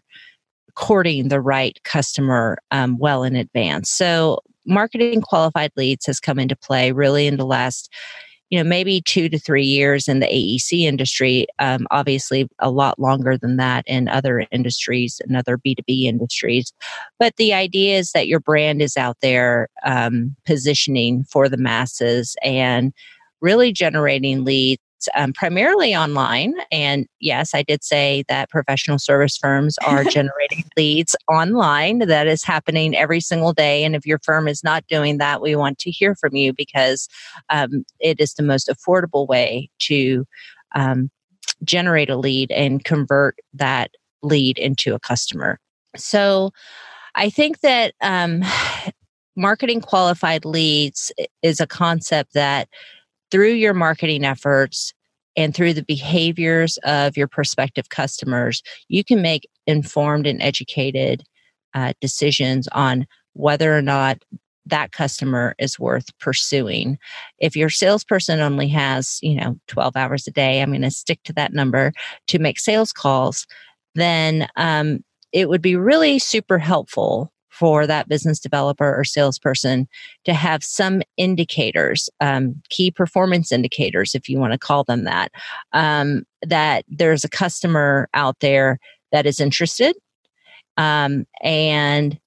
courting 0.75 1.27
the 1.27 1.41
right 1.41 1.77
customer 1.83 2.57
um, 2.71 2.97
well 2.97 3.23
in 3.23 3.35
advance. 3.35 3.89
So 3.89 4.39
marketing 4.65 5.21
qualified 5.21 5.71
leads 5.75 6.05
has 6.05 6.19
come 6.19 6.39
into 6.39 6.55
play 6.55 6.91
really 6.91 7.27
in 7.27 7.37
the 7.37 7.45
last 7.45 7.91
you 8.53 8.60
know 8.60 8.69
maybe 8.69 9.01
two 9.01 9.29
to 9.29 9.39
three 9.39 9.65
years 9.65 10.07
in 10.07 10.19
the 10.19 10.27
AEC 10.27 10.81
industry. 10.81 11.48
Um, 11.57 11.88
obviously, 11.89 12.48
a 12.60 12.69
lot 12.69 13.00
longer 13.00 13.36
than 13.36 13.57
that 13.57 13.83
in 13.88 14.07
other 14.07 14.45
industries 14.51 15.19
and 15.25 15.36
other 15.36 15.57
B 15.57 15.74
two 15.74 15.81
B 15.88 16.07
industries. 16.07 16.72
But 17.17 17.36
the 17.38 17.51
idea 17.51 17.98
is 17.98 18.12
that 18.12 18.27
your 18.27 18.39
brand 18.39 18.79
is 18.83 18.95
out 18.95 19.17
there 19.24 19.69
um, 19.83 20.36
positioning 20.45 21.24
for 21.24 21.50
the 21.50 21.57
masses 21.57 22.36
and 22.43 22.93
really 23.41 23.74
generating 23.74 24.43
leads 24.43 24.82
um, 25.15 25.33
primarily 25.33 25.95
online. 25.95 26.53
And 26.72 27.07
yes, 27.19 27.53
I 27.53 27.63
did 27.63 27.83
say 27.83 28.24
that 28.27 28.50
professional 28.50 29.00
service 29.00 29.38
firms 29.38 29.77
are 29.86 30.03
generating 30.03 30.63
leads 30.77 31.15
online. 31.29 32.00
That 32.00 32.27
is 32.27 32.43
happening 32.43 32.95
every 32.95 33.19
single 33.19 33.53
day. 33.53 33.83
And 33.83 33.95
if 33.95 34.05
your 34.05 34.19
firm 34.24 34.48
is 34.48 34.63
not 34.63 34.86
doing 34.88 35.17
that, 35.17 35.41
we 35.41 35.55
want 35.55 35.79
to 35.79 35.91
hear 35.91 36.15
from 36.15 36.36
you 36.36 36.53
because 36.53 37.07
um, 37.50 37.86
it 38.00 38.19
is 38.19 38.33
the 38.33 38.43
most 38.43 38.69
affordable 38.69 39.27
way 39.27 39.69
to 39.79 40.25
um, 40.75 41.10
generate 41.63 42.10
a 42.10 42.17
lead 42.17 42.51
and 42.51 42.83
convert 42.83 43.38
that 43.53 43.91
lead 44.22 44.57
into 44.57 44.95
a 44.95 45.00
customer. 45.00 45.60
So 45.95 46.51
I 47.15 47.29
think 47.29 47.60
that 47.62 47.93
um, 48.01 48.43
marketing 49.36 49.81
qualified 49.81 50.45
leads 50.45 51.12
is 51.41 51.60
a 51.60 51.67
concept 51.67 52.33
that 52.33 52.69
through 53.33 53.53
your 53.53 53.73
marketing 53.73 54.23
efforts 54.23 54.93
and 55.35 55.55
through 55.55 55.73
the 55.73 55.83
behaviors 55.83 56.77
of 56.83 57.17
your 57.17 57.27
prospective 57.27 57.89
customers, 57.89 58.61
you 58.89 59.03
can 59.03 59.23
make 59.23 59.49
informed 59.65 60.27
and 60.27 60.39
educated 60.39 61.23
uh, 61.73 61.93
decisions 61.99 62.67
on 62.73 63.07
whether 63.33 63.75
or 63.75 63.81
not 63.81 64.19
that 64.67 64.91
customer 64.91 65.55
is 65.57 65.79
worth 65.79 66.15
pursuing. 66.19 66.99
If 67.39 67.55
your 67.55 67.71
salesperson 67.71 68.39
only 68.39 68.67
has, 68.67 69.17
you 69.23 69.33
know, 69.33 69.59
12 69.65 69.95
hours 69.95 70.27
a 70.27 70.31
day, 70.31 70.61
I'm 70.61 70.69
going 70.69 70.83
to 70.83 70.91
stick 70.91 71.19
to 71.23 71.33
that 71.33 71.53
number 71.53 71.91
to 72.27 72.37
make 72.37 72.59
sales 72.59 72.93
calls, 72.93 73.47
then 73.95 74.47
um, 74.57 75.03
it 75.31 75.49
would 75.49 75.63
be 75.63 75.75
really 75.75 76.19
super 76.19 76.59
helpful 76.59 77.32
for 77.53 77.86
that 77.86 78.10
business 78.10 78.39
developer 78.39 78.95
or 78.95 79.03
salesperson 79.03 79.88
to 80.25 80.33
have 80.33 80.63
some 80.63 81.03
indicators, 81.17 82.10
um, 82.19 82.60
key 82.69 82.89
performance 82.89 83.51
indicators, 83.51 84.15
if 84.15 84.27
you 84.27 84.39
want 84.39 84.53
to 84.53 84.60
call 84.60 84.83
them 84.83 85.03
that, 85.03 85.31
um, 85.72 86.24
that 86.41 86.83
there's 86.88 87.24
a 87.24 87.29
customer 87.29 88.10
out 88.15 88.39
there 88.39 88.79
that 89.12 89.27
is 89.27 89.39
interested 89.39 89.95
um, 90.77 91.25
and 91.41 92.19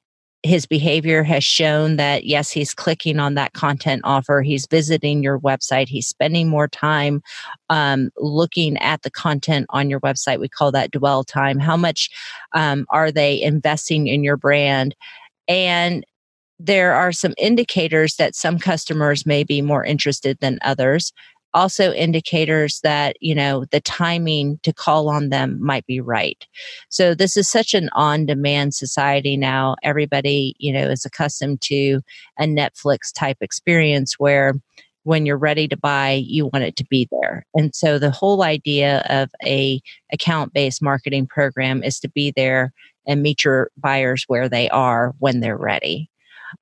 his 0.42 0.66
behavior 0.66 1.22
has 1.22 1.42
shown 1.42 1.96
that 1.96 2.24
yes 2.24 2.50
he's 2.50 2.74
clicking 2.74 3.18
on 3.18 3.34
that 3.34 3.52
content 3.52 4.02
offer. 4.04 4.42
He's 4.42 4.66
visiting 4.66 5.22
your 5.22 5.40
website. 5.40 5.88
He's 5.88 6.06
spending 6.06 6.48
more 6.48 6.68
time 6.68 7.22
um, 7.68 8.10
looking 8.16 8.76
at 8.78 9.02
the 9.02 9.10
content 9.10 9.66
on 9.70 9.90
your 9.90 10.00
website. 10.00 10.38
We 10.38 10.48
call 10.48 10.72
that 10.72 10.92
dwell 10.92 11.24
time. 11.24 11.58
How 11.58 11.76
much 11.76 12.10
um, 12.52 12.86
are 12.90 13.10
they 13.10 13.42
investing 13.42 14.06
in 14.06 14.22
your 14.22 14.36
brand? 14.36 14.94
And 15.48 16.04
there 16.58 16.94
are 16.94 17.12
some 17.12 17.34
indicators 17.36 18.16
that 18.16 18.34
some 18.34 18.58
customers 18.58 19.26
may 19.26 19.44
be 19.44 19.60
more 19.60 19.84
interested 19.84 20.38
than 20.40 20.58
others 20.62 21.12
also 21.56 21.90
indicators 21.92 22.80
that 22.82 23.16
you 23.20 23.34
know 23.34 23.64
the 23.72 23.80
timing 23.80 24.60
to 24.62 24.72
call 24.72 25.08
on 25.08 25.30
them 25.30 25.58
might 25.60 25.86
be 25.86 26.00
right. 26.00 26.46
So 26.90 27.14
this 27.14 27.36
is 27.36 27.48
such 27.48 27.72
an 27.74 27.88
on 27.94 28.26
demand 28.26 28.74
society 28.74 29.36
now. 29.36 29.74
Everybody 29.82 30.54
you 30.58 30.72
know 30.72 30.88
is 30.88 31.04
accustomed 31.04 31.62
to 31.62 32.00
a 32.38 32.44
netflix 32.44 33.12
type 33.12 33.38
experience 33.40 34.18
where 34.18 34.54
when 35.04 35.24
you're 35.24 35.38
ready 35.38 35.66
to 35.68 35.76
buy 35.76 36.12
you 36.12 36.50
want 36.52 36.64
it 36.64 36.76
to 36.76 36.84
be 36.84 37.08
there. 37.10 37.46
And 37.54 37.74
so 37.74 37.98
the 37.98 38.10
whole 38.10 38.42
idea 38.42 39.04
of 39.08 39.30
a 39.44 39.80
account 40.12 40.52
based 40.52 40.82
marketing 40.82 41.26
program 41.26 41.82
is 41.82 41.98
to 42.00 42.08
be 42.08 42.32
there 42.36 42.72
and 43.06 43.22
meet 43.22 43.44
your 43.44 43.70
buyers 43.78 44.24
where 44.26 44.48
they 44.48 44.68
are 44.68 45.14
when 45.18 45.40
they're 45.40 45.56
ready. 45.56 46.10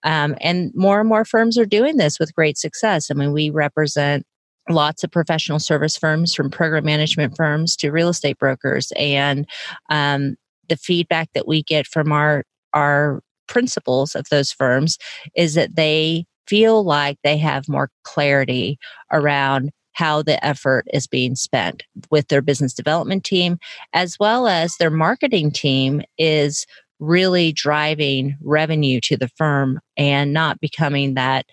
Um, 0.03 0.37
and 0.41 0.71
more 0.75 1.01
and 1.01 1.09
more 1.09 1.25
firms 1.25 1.59
are 1.59 1.67
doing 1.67 1.97
this 1.97 2.19
with 2.21 2.35
great 2.35 2.59
success. 2.59 3.11
I 3.11 3.15
mean 3.15 3.33
we 3.33 3.51
represent 3.51 4.25
lots 4.69 5.05
of 5.05 5.11
professional 5.11 5.59
service 5.59 5.97
firms 5.97 6.35
from 6.35 6.51
program 6.51 6.85
management 6.85 7.37
firms 7.37 7.77
to 7.77 7.91
real 7.91 8.09
estate 8.09 8.39
brokers 8.39 8.93
and 8.97 9.47
um, 9.91 10.37
the 10.69 10.77
feedback 10.77 11.29
that 11.35 11.47
we 11.47 11.63
get 11.63 11.87
from 11.87 12.13
our 12.13 12.45
our 12.73 13.21
principals 13.47 14.15
of 14.15 14.29
those 14.31 14.53
firms 14.53 14.99
is 15.37 15.55
that 15.55 15.77
they 15.77 16.25
feel 16.47 16.83
like 16.83 17.19
they 17.23 17.37
have 17.37 17.69
more 17.69 17.91
clarity 18.03 18.79
around 19.13 19.71
how 19.93 20.23
the 20.23 20.45
effort 20.45 20.87
is 20.93 21.07
being 21.07 21.37
spent 21.37 21.85
with 22.11 22.29
their 22.29 22.43
business 22.43 22.75
development 22.75 23.25
team 23.25 23.59
as 23.93 24.17
well 24.19 24.47
as 24.49 24.77
their 24.77 24.91
marketing 24.91 25.51
team 25.51 26.03
is 26.19 26.67
really 27.01 27.53
driving 27.53 28.37
revenue 28.43 29.01
to 29.01 29.17
the 29.17 29.29
firm 29.37 29.81
and 29.97 30.33
not 30.33 30.61
becoming 30.61 31.15
that 31.15 31.47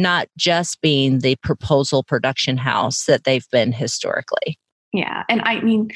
not 0.00 0.28
just 0.36 0.80
being 0.80 1.20
the 1.20 1.36
proposal 1.42 2.02
production 2.02 2.56
house 2.56 3.04
that 3.04 3.24
they've 3.24 3.46
been 3.52 3.72
historically. 3.72 4.58
Yeah. 4.92 5.24
And 5.28 5.42
I 5.44 5.60
mean, 5.60 5.90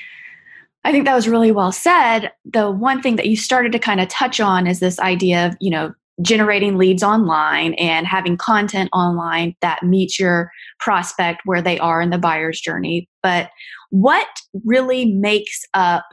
I 0.84 0.92
think 0.92 1.06
that 1.06 1.14
was 1.14 1.28
really 1.28 1.50
well 1.50 1.73
said. 1.73 2.30
The 2.44 2.70
one 2.70 3.00
thing 3.00 3.16
that 3.16 3.26
you 3.26 3.37
started 3.37 3.73
to 3.73 3.78
kind 3.78 4.00
of 4.00 4.08
touch 4.08 4.40
on 4.40 4.66
is 4.66 4.80
this 4.80 5.00
idea 5.00 5.46
of, 5.46 5.56
you 5.61 5.70
know, 5.70 5.92
generating 6.23 6.76
leads 6.76 7.02
online 7.02 7.75
and 7.75 8.06
having 8.06 8.37
content 8.37 8.88
online 8.92 9.56
that 9.62 9.82
meets 9.82 10.20
your 10.20 10.50
prospect 10.78 11.40
where 11.44 11.61
they 11.61 11.78
are 11.78 12.00
in 12.00 12.11
the 12.11 12.18
buyer's 12.18 12.61
journey. 12.61 13.08
But 13.23 13.50
what 13.90 14.28
really 14.64 15.06
makes 15.06 15.64
up 15.75 16.04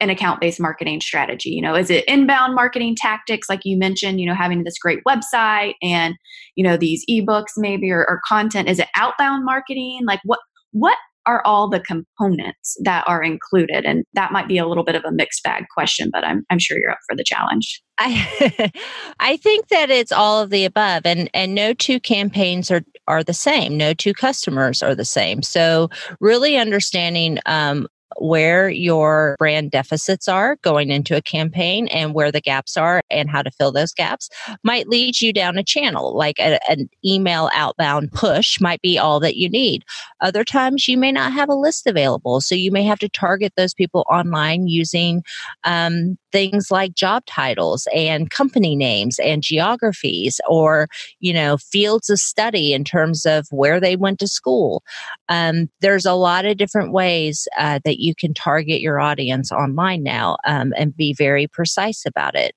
an 0.00 0.10
account 0.10 0.40
based 0.40 0.60
marketing 0.60 1.00
strategy? 1.00 1.50
You 1.50 1.62
know, 1.62 1.74
is 1.74 1.90
it 1.90 2.04
inbound 2.06 2.54
marketing 2.54 2.96
tactics, 2.96 3.48
like 3.48 3.60
you 3.64 3.78
mentioned, 3.78 4.20
you 4.20 4.26
know, 4.26 4.34
having 4.34 4.64
this 4.64 4.78
great 4.78 5.00
website 5.08 5.74
and, 5.82 6.14
you 6.54 6.64
know, 6.64 6.76
these 6.76 7.04
ebooks 7.10 7.52
maybe 7.56 7.90
or, 7.90 8.06
or 8.08 8.20
content? 8.26 8.68
Is 8.68 8.78
it 8.78 8.88
outbound 8.96 9.44
marketing? 9.44 10.00
Like 10.06 10.20
what, 10.24 10.40
what 10.72 10.96
are 11.26 11.42
all 11.44 11.68
the 11.68 11.80
components 11.80 12.76
that 12.84 13.04
are 13.06 13.22
included? 13.22 13.84
And 13.84 14.04
that 14.14 14.32
might 14.32 14.46
be 14.46 14.58
a 14.58 14.66
little 14.66 14.84
bit 14.84 14.94
of 14.94 15.04
a 15.04 15.10
mixed 15.10 15.42
bag 15.42 15.64
question, 15.74 16.08
but 16.12 16.24
I'm, 16.24 16.46
I'm 16.50 16.60
sure 16.60 16.78
you're 16.78 16.92
up 16.92 16.98
for 17.08 17.16
the 17.16 17.24
challenge. 17.24 17.82
I, 17.98 18.72
I 19.20 19.36
think 19.36 19.68
that 19.68 19.90
it's 19.90 20.12
all 20.12 20.40
of 20.40 20.50
the 20.50 20.64
above 20.64 21.02
and, 21.04 21.28
and 21.34 21.54
no 21.54 21.74
two 21.74 21.98
campaigns 21.98 22.70
are, 22.70 22.82
are 23.08 23.24
the 23.24 23.34
same. 23.34 23.76
No 23.76 23.92
two 23.92 24.14
customers 24.14 24.82
are 24.82 24.94
the 24.94 25.04
same. 25.04 25.42
So 25.42 25.90
really 26.20 26.56
understanding 26.56 27.38
um, 27.46 27.88
where 28.18 28.68
your 28.68 29.36
brand 29.38 29.70
deficits 29.70 30.28
are 30.28 30.56
going 30.62 30.90
into 30.90 31.16
a 31.16 31.22
campaign 31.22 31.88
and 31.88 32.14
where 32.14 32.32
the 32.32 32.40
gaps 32.40 32.76
are 32.76 33.00
and 33.10 33.28
how 33.28 33.42
to 33.42 33.50
fill 33.50 33.72
those 33.72 33.92
gaps 33.92 34.28
might 34.62 34.88
lead 34.88 35.20
you 35.20 35.32
down 35.32 35.58
a 35.58 35.64
channel 35.64 36.16
like 36.16 36.38
a, 36.38 36.58
an 36.70 36.88
email 37.04 37.50
outbound 37.52 38.10
push 38.12 38.60
might 38.60 38.80
be 38.80 38.98
all 38.98 39.20
that 39.20 39.36
you 39.36 39.48
need. 39.48 39.84
Other 40.20 40.44
times 40.44 40.88
you 40.88 40.96
may 40.96 41.12
not 41.12 41.32
have 41.32 41.48
a 41.48 41.54
list 41.54 41.86
available 41.86 42.40
so 42.40 42.54
you 42.54 42.70
may 42.70 42.84
have 42.84 42.98
to 43.00 43.08
target 43.08 43.52
those 43.56 43.74
people 43.74 44.06
online 44.10 44.66
using 44.66 45.22
um, 45.64 46.16
things 46.32 46.70
like 46.70 46.94
job 46.94 47.24
titles 47.26 47.88
and 47.94 48.30
company 48.30 48.76
names 48.76 49.18
and 49.18 49.42
geographies 49.42 50.40
or 50.48 50.86
you 51.20 51.32
know 51.32 51.56
fields 51.56 52.10
of 52.10 52.18
study 52.18 52.72
in 52.72 52.84
terms 52.84 53.24
of 53.24 53.46
where 53.50 53.80
they 53.80 53.96
went 53.96 54.18
to 54.18 54.28
school. 54.28 54.82
Um, 55.28 55.68
there's 55.80 56.04
a 56.04 56.14
lot 56.14 56.44
of 56.44 56.56
different 56.56 56.92
ways 56.92 57.48
uh, 57.58 57.80
that 57.84 57.95
you 57.98 58.14
can 58.14 58.34
target 58.34 58.80
your 58.80 59.00
audience 59.00 59.52
online 59.52 60.02
now 60.02 60.36
um, 60.44 60.72
and 60.76 60.96
be 60.96 61.12
very 61.12 61.46
precise 61.46 62.04
about 62.06 62.34
it. 62.34 62.54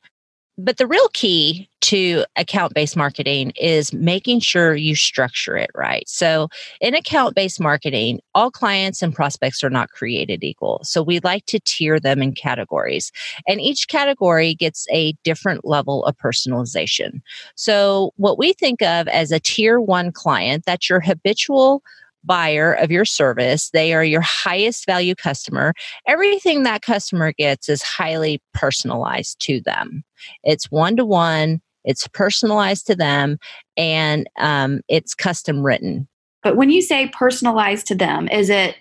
But 0.61 0.75
the 0.75 0.87
real 0.87 1.07
key 1.13 1.69
to 1.81 2.25
account 2.35 2.73
based 2.73 2.97
marketing 2.97 3.53
is 3.55 3.93
making 3.93 4.41
sure 4.41 4.75
you 4.75 4.93
structure 4.93 5.55
it 5.55 5.69
right. 5.73 6.03
So, 6.09 6.49
in 6.81 6.93
account 6.93 7.33
based 7.33 7.61
marketing, 7.61 8.19
all 8.35 8.51
clients 8.51 9.01
and 9.01 9.15
prospects 9.15 9.63
are 9.63 9.69
not 9.69 9.91
created 9.91 10.43
equal. 10.43 10.81
So, 10.83 11.01
we 11.01 11.21
like 11.21 11.45
to 11.45 11.61
tier 11.61 11.97
them 11.97 12.21
in 12.21 12.33
categories, 12.33 13.09
and 13.47 13.61
each 13.61 13.87
category 13.87 14.53
gets 14.53 14.85
a 14.91 15.13
different 15.23 15.63
level 15.63 16.03
of 16.03 16.17
personalization. 16.17 17.21
So, 17.55 18.11
what 18.17 18.37
we 18.37 18.51
think 18.51 18.81
of 18.81 19.07
as 19.07 19.31
a 19.31 19.39
tier 19.39 19.79
one 19.79 20.11
client, 20.11 20.65
that's 20.65 20.89
your 20.89 20.99
habitual 20.99 21.83
buyer 22.23 22.73
of 22.73 22.91
your 22.91 23.05
service. 23.05 23.69
They 23.71 23.93
are 23.93 24.03
your 24.03 24.21
highest 24.21 24.85
value 24.85 25.15
customer. 25.15 25.73
Everything 26.07 26.63
that 26.63 26.81
customer 26.81 27.33
gets 27.33 27.69
is 27.69 27.81
highly 27.81 28.41
personalized 28.53 29.39
to 29.41 29.61
them. 29.61 30.03
It's 30.43 30.71
one 30.71 30.95
to 30.97 31.05
one, 31.05 31.61
it's 31.83 32.07
personalized 32.09 32.87
to 32.87 32.95
them, 32.95 33.37
and 33.77 34.27
um, 34.37 34.81
it's 34.89 35.15
custom 35.15 35.65
written. 35.65 36.07
But 36.43 36.55
when 36.55 36.69
you 36.69 36.81
say 36.81 37.09
personalized 37.09 37.87
to 37.87 37.95
them, 37.95 38.27
is 38.29 38.49
it 38.49 38.75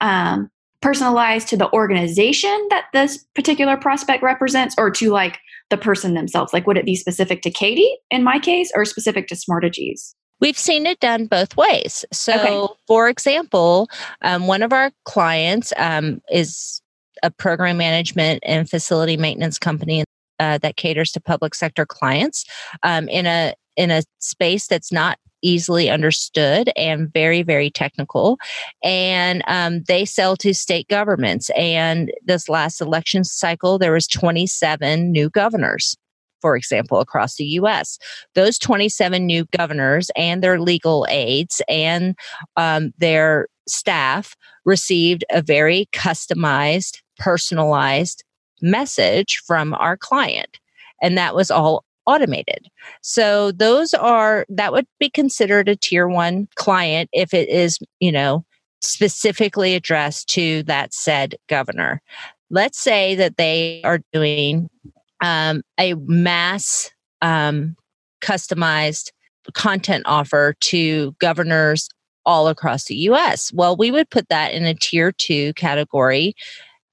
um, 0.00 0.50
personalized 0.80 1.48
to 1.48 1.56
the 1.56 1.72
organization 1.72 2.66
that 2.70 2.86
this 2.92 3.24
particular 3.34 3.76
prospect 3.76 4.22
represents 4.22 4.74
or 4.78 4.90
to 4.92 5.10
like 5.10 5.38
the 5.70 5.76
person 5.76 6.14
themselves? 6.14 6.52
Like, 6.52 6.66
would 6.66 6.78
it 6.78 6.84
be 6.84 6.96
specific 6.96 7.42
to 7.42 7.50
Katie 7.50 7.96
in 8.10 8.24
my 8.24 8.38
case 8.38 8.72
or 8.74 8.84
specific 8.84 9.28
to 9.28 9.34
Smartegies? 9.34 10.14
We've 10.40 10.58
seen 10.58 10.86
it 10.86 11.00
done 11.00 11.26
both 11.26 11.56
ways. 11.56 12.04
So, 12.12 12.32
okay. 12.34 12.74
for 12.86 13.08
example, 13.08 13.88
um, 14.22 14.46
one 14.46 14.62
of 14.62 14.72
our 14.72 14.90
clients 15.04 15.72
um, 15.76 16.20
is 16.30 16.80
a 17.22 17.30
program 17.30 17.76
management 17.76 18.42
and 18.46 18.68
facility 18.68 19.16
maintenance 19.16 19.58
company 19.58 20.04
uh, 20.38 20.58
that 20.58 20.76
caters 20.76 21.12
to 21.12 21.20
public 21.20 21.54
sector 21.54 21.84
clients 21.84 22.44
um, 22.82 23.08
in 23.08 23.26
a 23.26 23.54
in 23.76 23.90
a 23.90 24.02
space 24.18 24.66
that's 24.66 24.90
not 24.90 25.18
easily 25.42 25.88
understood 25.88 26.70
and 26.76 27.12
very, 27.12 27.42
very 27.42 27.70
technical. 27.70 28.38
And 28.82 29.42
um, 29.46 29.82
they 29.84 30.04
sell 30.04 30.36
to 30.36 30.52
state 30.52 30.88
governments. 30.88 31.50
And 31.56 32.12
this 32.24 32.48
last 32.48 32.80
election 32.80 33.24
cycle, 33.24 33.78
there 33.78 33.92
was 33.92 34.06
27 34.06 35.10
new 35.10 35.30
governors 35.30 35.96
for 36.40 36.56
example, 36.56 37.00
across 37.00 37.36
the 37.36 37.44
US. 37.44 37.98
Those 38.34 38.58
27 38.58 39.24
new 39.24 39.44
governors 39.56 40.10
and 40.16 40.42
their 40.42 40.60
legal 40.60 41.06
aides 41.08 41.62
and 41.68 42.16
um, 42.56 42.92
their 42.98 43.48
staff 43.68 44.36
received 44.64 45.24
a 45.30 45.42
very 45.42 45.88
customized, 45.92 47.00
personalized 47.18 48.24
message 48.60 49.42
from 49.46 49.74
our 49.74 49.96
client. 49.96 50.58
And 51.02 51.16
that 51.16 51.34
was 51.34 51.50
all 51.50 51.84
automated. 52.06 52.66
So 53.02 53.52
those 53.52 53.94
are, 53.94 54.44
that 54.48 54.72
would 54.72 54.86
be 54.98 55.10
considered 55.10 55.68
a 55.68 55.76
tier 55.76 56.08
one 56.08 56.48
client 56.56 57.08
if 57.12 57.32
it 57.32 57.48
is, 57.48 57.78
you 58.00 58.12
know, 58.12 58.44
specifically 58.80 59.74
addressed 59.74 60.28
to 60.30 60.62
that 60.64 60.92
said 60.92 61.36
governor. 61.48 62.00
Let's 62.50 62.78
say 62.78 63.14
that 63.14 63.36
they 63.36 63.80
are 63.84 64.00
doing 64.12 64.68
um, 65.20 65.62
a 65.78 65.94
mass 65.94 66.90
um, 67.22 67.76
customized 68.22 69.10
content 69.54 70.04
offer 70.06 70.54
to 70.60 71.14
governors 71.18 71.88
all 72.26 72.48
across 72.48 72.84
the 72.84 72.94
US. 72.96 73.52
Well, 73.52 73.76
we 73.76 73.90
would 73.90 74.10
put 74.10 74.28
that 74.28 74.52
in 74.52 74.64
a 74.64 74.74
tier 74.74 75.12
two 75.12 75.52
category, 75.54 76.34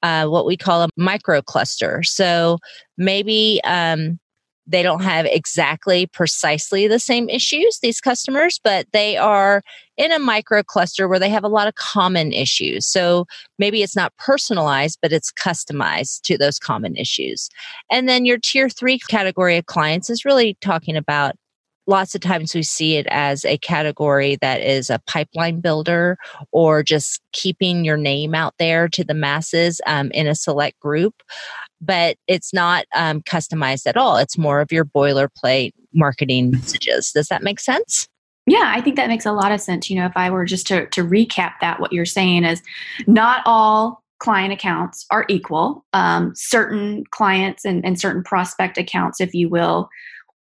uh, 0.03 0.27
what 0.27 0.45
we 0.45 0.57
call 0.57 0.83
a 0.83 0.89
micro 0.97 1.41
cluster. 1.41 2.01
So 2.03 2.57
maybe 2.97 3.59
um, 3.63 4.19
they 4.67 4.83
don't 4.83 5.01
have 5.01 5.25
exactly 5.25 6.05
precisely 6.07 6.87
the 6.87 6.99
same 6.99 7.29
issues, 7.29 7.79
these 7.81 8.01
customers, 8.01 8.59
but 8.63 8.85
they 8.91 9.15
are 9.15 9.61
in 9.95 10.11
a 10.11 10.19
micro 10.19 10.61
cluster 10.61 11.07
where 11.07 11.19
they 11.19 11.29
have 11.29 11.43
a 11.43 11.49
lot 11.49 11.67
of 11.67 11.75
common 11.75 12.33
issues. 12.33 12.85
So 12.85 13.25
maybe 13.57 13.81
it's 13.81 13.95
not 13.95 14.15
personalized, 14.17 14.99
but 15.01 15.13
it's 15.13 15.31
customized 15.31 16.21
to 16.23 16.37
those 16.37 16.59
common 16.59 16.95
issues. 16.95 17.49
And 17.89 18.07
then 18.07 18.25
your 18.25 18.37
tier 18.37 18.69
three 18.69 18.99
category 18.99 19.57
of 19.57 19.65
clients 19.65 20.09
is 20.09 20.25
really 20.25 20.57
talking 20.61 20.97
about 20.97 21.35
lots 21.87 22.13
of 22.13 22.21
times 22.21 22.53
we 22.53 22.63
see 22.63 22.97
it 22.97 23.07
as 23.09 23.45
a 23.45 23.57
category 23.57 24.37
that 24.41 24.61
is 24.61 24.89
a 24.89 24.99
pipeline 25.07 25.61
builder 25.61 26.17
or 26.51 26.83
just 26.83 27.21
keeping 27.31 27.85
your 27.85 27.97
name 27.97 28.35
out 28.35 28.53
there 28.59 28.87
to 28.89 29.03
the 29.03 29.13
masses 29.13 29.81
um, 29.87 30.11
in 30.11 30.27
a 30.27 30.35
select 30.35 30.79
group 30.79 31.23
but 31.81 32.17
it's 32.27 32.53
not 32.53 32.85
um, 32.95 33.21
customized 33.21 33.87
at 33.87 33.97
all. 33.97 34.17
It's 34.17 34.37
more 34.37 34.61
of 34.61 34.71
your 34.71 34.85
boilerplate 34.85 35.73
marketing 35.93 36.51
messages. 36.51 37.11
Does 37.11 37.27
that 37.27 37.43
make 37.43 37.59
sense? 37.59 38.07
Yeah, 38.45 38.71
I 38.73 38.81
think 38.81 38.95
that 38.95 39.09
makes 39.09 39.25
a 39.25 39.33
lot 39.33 39.51
of 39.51 39.59
sense. 39.59 39.89
You 39.89 39.97
know, 39.97 40.05
if 40.05 40.15
I 40.15 40.29
were 40.29 40.45
just 40.45 40.67
to, 40.67 40.87
to 40.87 41.03
recap 41.03 41.53
that, 41.61 41.79
what 41.79 41.91
you're 41.91 42.05
saying 42.05 42.45
is 42.45 42.63
not 43.05 43.41
all 43.45 44.03
client 44.19 44.53
accounts 44.53 45.05
are 45.11 45.25
equal. 45.27 45.85
Um, 45.93 46.31
certain 46.33 47.03
clients 47.11 47.65
and, 47.65 47.85
and 47.85 47.99
certain 47.99 48.23
prospect 48.23 48.77
accounts, 48.77 49.19
if 49.19 49.33
you 49.33 49.49
will, 49.49 49.89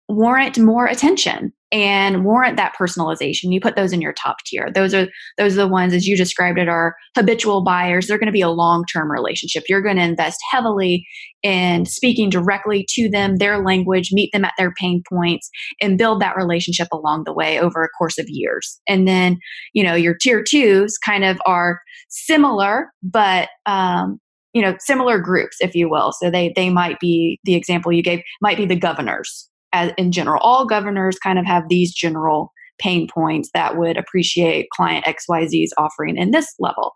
warrant 0.08 0.58
more 0.58 0.86
attention 0.86 1.52
and 1.72 2.24
warrant 2.24 2.58
that 2.58 2.76
personalization. 2.80 3.52
You 3.52 3.60
put 3.60 3.76
those 3.76 3.92
in 3.92 4.02
your 4.02 4.14
top 4.14 4.38
tier. 4.46 4.70
Those 4.74 4.94
are 4.94 5.08
those 5.38 5.54
are 5.54 5.64
the 5.64 5.68
ones 5.68 5.94
as 5.94 6.06
you 6.06 6.16
described 6.16 6.60
it 6.60 6.70
are 6.70 6.96
habitual 7.16 7.64
buyers. 7.64 8.08
They're 8.08 8.20
going 8.20 8.28
to 8.28 8.32
be 8.32 8.42
a 8.42 8.50
long-term 8.50 9.12
relationship. 9.12 9.64
You're 9.68 9.82
going 9.82 9.98
to 9.98 10.04
invest 10.04 10.40
heavily 10.52 11.06
in 11.42 11.86
speaking 11.86 12.30
directly 12.30 12.86
to 12.90 13.10
them 13.10 13.38
their 13.38 13.64
language 13.64 14.10
meet 14.12 14.32
them 14.32 14.46
at 14.46 14.54
their 14.58 14.74
pain 14.80 15.04
points 15.12 15.50
and 15.82 15.98
build 15.98 16.22
that 16.22 16.38
relationship 16.38 16.88
along 16.92 17.24
the 17.26 17.34
way 17.34 17.60
over 17.60 17.84
a 17.84 17.90
course 17.98 18.18
of 18.18 18.26
years. 18.30 18.80
And 18.88 19.08
then 19.08 19.38
you 19.74 19.84
know 19.84 19.96
your 19.96 20.16
tier 20.16 20.44
twos 20.44 20.98
kind 20.98 21.24
of 21.24 21.42
are 21.46 21.82
similar 22.10 22.92
but 23.02 23.50
um, 23.66 24.20
you 24.54 24.62
know 24.62 24.76
similar 24.80 25.20
groups 25.20 25.58
if 25.60 25.74
you 25.76 25.90
will. 25.90 26.14
So 26.14 26.30
they 26.30 26.54
they 26.56 26.70
might 26.70 27.00
be 27.00 27.40
the 27.44 27.56
example 27.56 27.92
you 27.92 28.04
gave 28.04 28.22
might 28.42 28.58
be 28.58 28.66
the 28.66 28.76
governors 28.76 29.50
as 29.76 29.92
in 29.98 30.12
general. 30.12 30.42
All 30.42 30.66
governors 30.66 31.20
kind 31.20 31.38
of 31.38 31.46
have 31.46 31.64
these 31.70 31.94
general 31.94 32.52
pain 32.80 33.08
points 33.14 33.50
that 33.54 33.78
would 33.78 33.98
appreciate 33.98 34.70
client 34.76 35.06
XYZ's 35.06 35.74
offering 35.78 36.18
in 36.18 36.32
this 36.32 36.54
level. 36.60 36.94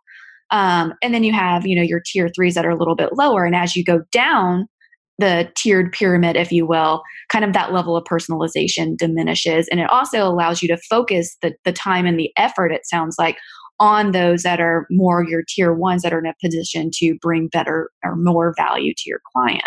Um, 0.51 0.93
and 1.03 1.13
then 1.13 1.23
you 1.23 1.33
have, 1.33 1.67
you 1.67 1.75
know, 1.75 1.83
your 1.83 2.01
tier 2.03 2.29
threes 2.35 2.55
that 2.55 2.65
are 2.65 2.71
a 2.71 2.77
little 2.77 2.95
bit 2.95 3.13
lower. 3.13 3.45
And 3.45 3.55
as 3.55 3.75
you 3.75 3.83
go 3.83 4.01
down 4.11 4.67
the 5.19 5.51
tiered 5.55 5.91
pyramid, 5.91 6.37
if 6.37 6.51
you 6.51 6.65
will, 6.65 7.03
kind 7.29 7.43
of 7.43 7.53
that 7.53 7.73
level 7.73 7.95
of 7.95 8.05
personalization 8.05 8.97
diminishes. 8.97 9.67
And 9.67 9.79
it 9.79 9.89
also 9.89 10.25
allows 10.25 10.61
you 10.61 10.67
to 10.69 10.77
focus 10.89 11.35
the, 11.41 11.53
the 11.65 11.73
time 11.73 12.05
and 12.05 12.17
the 12.17 12.31
effort, 12.37 12.71
it 12.71 12.85
sounds 12.85 13.15
like, 13.19 13.37
on 13.79 14.11
those 14.11 14.43
that 14.43 14.59
are 14.59 14.85
more 14.89 15.25
your 15.25 15.43
tier 15.47 15.73
ones 15.73 16.01
that 16.01 16.13
are 16.13 16.19
in 16.19 16.25
a 16.25 16.35
position 16.43 16.89
to 16.93 17.15
bring 17.21 17.47
better 17.47 17.89
or 18.03 18.15
more 18.15 18.53
value 18.57 18.93
to 18.95 19.03
your 19.05 19.21
client. 19.33 19.63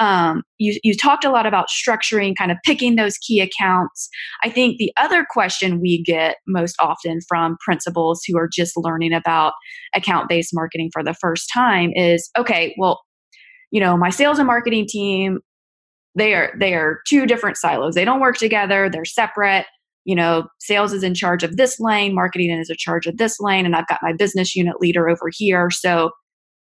Um, 0.00 0.42
you, 0.58 0.80
you 0.82 0.96
talked 0.96 1.24
a 1.24 1.30
lot 1.30 1.46
about 1.46 1.68
structuring, 1.68 2.34
kind 2.34 2.50
of 2.50 2.56
picking 2.64 2.96
those 2.96 3.18
key 3.18 3.40
accounts. 3.40 4.08
I 4.42 4.48
think 4.48 4.78
the 4.78 4.92
other 4.98 5.26
question 5.30 5.80
we 5.80 6.02
get 6.02 6.36
most 6.48 6.74
often 6.80 7.20
from 7.28 7.56
principals 7.64 8.22
who 8.26 8.36
are 8.38 8.48
just 8.50 8.72
learning 8.76 9.12
about 9.12 9.52
account 9.94 10.28
based 10.28 10.50
marketing 10.54 10.90
for 10.92 11.04
the 11.04 11.14
first 11.14 11.50
time 11.52 11.90
is 11.94 12.30
okay, 12.38 12.74
well, 12.78 13.00
you 13.70 13.80
know, 13.80 13.96
my 13.96 14.10
sales 14.10 14.38
and 14.38 14.46
marketing 14.46 14.86
team, 14.88 15.40
they 16.16 16.34
are 16.34 16.52
they 16.58 16.74
are 16.74 17.00
two 17.06 17.26
different 17.26 17.58
silos. 17.58 17.94
They 17.94 18.04
don't 18.04 18.20
work 18.20 18.38
together, 18.38 18.88
they're 18.90 19.04
separate 19.04 19.66
you 20.04 20.16
know, 20.16 20.48
sales 20.60 20.92
is 20.92 21.02
in 21.02 21.14
charge 21.14 21.42
of 21.42 21.56
this 21.56 21.78
lane, 21.78 22.14
marketing 22.14 22.50
is 22.50 22.70
in 22.70 22.76
charge 22.78 23.06
of 23.06 23.18
this 23.18 23.38
lane, 23.38 23.66
and 23.66 23.76
I've 23.76 23.86
got 23.86 24.00
my 24.02 24.12
business 24.12 24.56
unit 24.56 24.80
leader 24.80 25.08
over 25.08 25.30
here. 25.30 25.70
So 25.70 26.10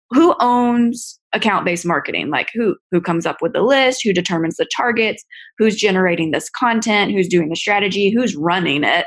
who 0.09 0.35
owns 0.39 1.18
account 1.33 1.65
based 1.65 1.85
marketing 1.85 2.29
like 2.29 2.49
who 2.53 2.75
who 2.91 2.99
comes 2.99 3.25
up 3.25 3.37
with 3.41 3.53
the 3.53 3.61
list 3.61 4.01
who 4.03 4.13
determines 4.13 4.57
the 4.57 4.67
targets 4.75 5.23
who's 5.57 5.75
generating 5.75 6.31
this 6.31 6.49
content 6.49 7.11
who's 7.11 7.27
doing 7.27 7.49
the 7.49 7.55
strategy 7.55 8.09
who's 8.09 8.35
running 8.35 8.83
it 8.83 9.05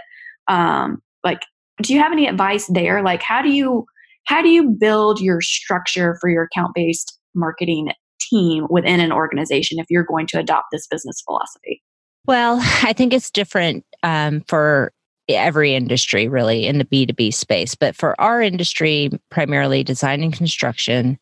um 0.49 1.03
like 1.25 1.41
do 1.83 1.93
you 1.93 2.01
have 2.01 2.13
any 2.13 2.27
advice 2.27 2.67
there 2.69 3.03
like 3.03 3.23
how 3.23 3.43
do 3.43 3.51
you 3.51 3.85
how 4.27 4.41
do 4.41 4.49
you 4.49 4.69
build 4.69 5.21
your 5.21 5.41
structure 5.41 6.17
for 6.21 6.31
your 6.31 6.45
account 6.45 6.73
based 6.75 7.19
marketing 7.35 7.93
team 8.21 8.67
within 8.71 9.01
an 9.01 9.13
organization 9.13 9.81
if 9.81 9.87
you're 9.91 10.05
going 10.05 10.27
to 10.27 10.39
adopt 10.39 10.67
this 10.71 10.87
business 10.87 11.21
philosophy 11.27 11.83
well 12.27 12.59
i 12.83 12.93
think 12.93 13.13
it's 13.13 13.31
different 13.31 13.85
um, 14.05 14.43
for 14.47 14.93
every 15.29 15.75
industry 15.75 16.29
really 16.29 16.67
in 16.67 16.79
the 16.79 16.85
B2B 16.85 17.33
space. 17.35 17.75
But 17.75 17.97
for 17.97 18.21
our 18.21 18.43
industry, 18.43 19.11
primarily 19.31 19.85
design 19.85 20.23
and 20.23 20.33
construction, 20.33 21.19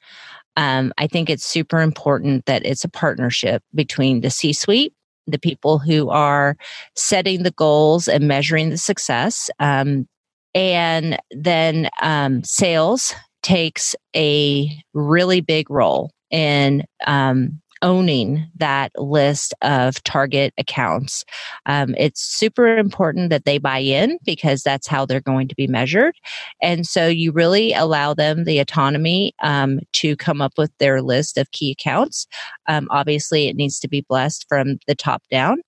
um, 0.56 0.92
I 0.98 1.06
think 1.06 1.30
it's 1.30 1.44
super 1.44 1.80
important 1.80 2.46
that 2.46 2.64
it's 2.64 2.84
a 2.84 2.88
partnership 2.88 3.62
between 3.74 4.20
the 4.20 4.30
C 4.30 4.52
suite, 4.52 4.92
the 5.26 5.38
people 5.38 5.78
who 5.78 6.10
are 6.10 6.56
setting 6.96 7.42
the 7.42 7.52
goals 7.52 8.08
and 8.08 8.26
measuring 8.26 8.70
the 8.70 8.78
success, 8.78 9.50
um, 9.58 10.06
and 10.54 11.18
then 11.30 11.88
um, 12.02 12.42
sales 12.42 13.14
takes 13.42 13.94
a 14.14 14.70
really 14.92 15.40
big 15.40 15.70
role 15.70 16.10
in 16.30 16.84
um, 17.06 17.60
owning 17.82 18.46
that 18.56 18.92
list 18.96 19.54
of 19.62 20.02
target 20.04 20.52
accounts. 20.58 21.24
Um, 21.66 21.94
it's 21.98 22.22
super 22.22 22.76
important 22.76 23.30
that 23.30 23.44
they 23.44 23.58
buy 23.58 23.78
in 23.78 24.18
because 24.24 24.62
that's 24.62 24.86
how 24.86 25.06
they're 25.06 25.20
going 25.20 25.48
to 25.48 25.54
be 25.54 25.66
measured. 25.66 26.14
And 26.62 26.86
so 26.86 27.06
you 27.06 27.32
really 27.32 27.72
allow 27.72 28.14
them 28.14 28.44
the 28.44 28.58
autonomy 28.58 29.34
um, 29.42 29.80
to 29.94 30.16
come 30.16 30.40
up 30.40 30.52
with 30.58 30.70
their 30.78 31.02
list 31.02 31.38
of 31.38 31.50
key 31.52 31.72
accounts. 31.72 32.26
Um, 32.68 32.88
obviously, 32.90 33.48
it 33.48 33.56
needs 33.56 33.78
to 33.80 33.88
be 33.88 34.02
blessed 34.02 34.46
from 34.48 34.78
the 34.86 34.94
top 34.94 35.22
down. 35.30 35.58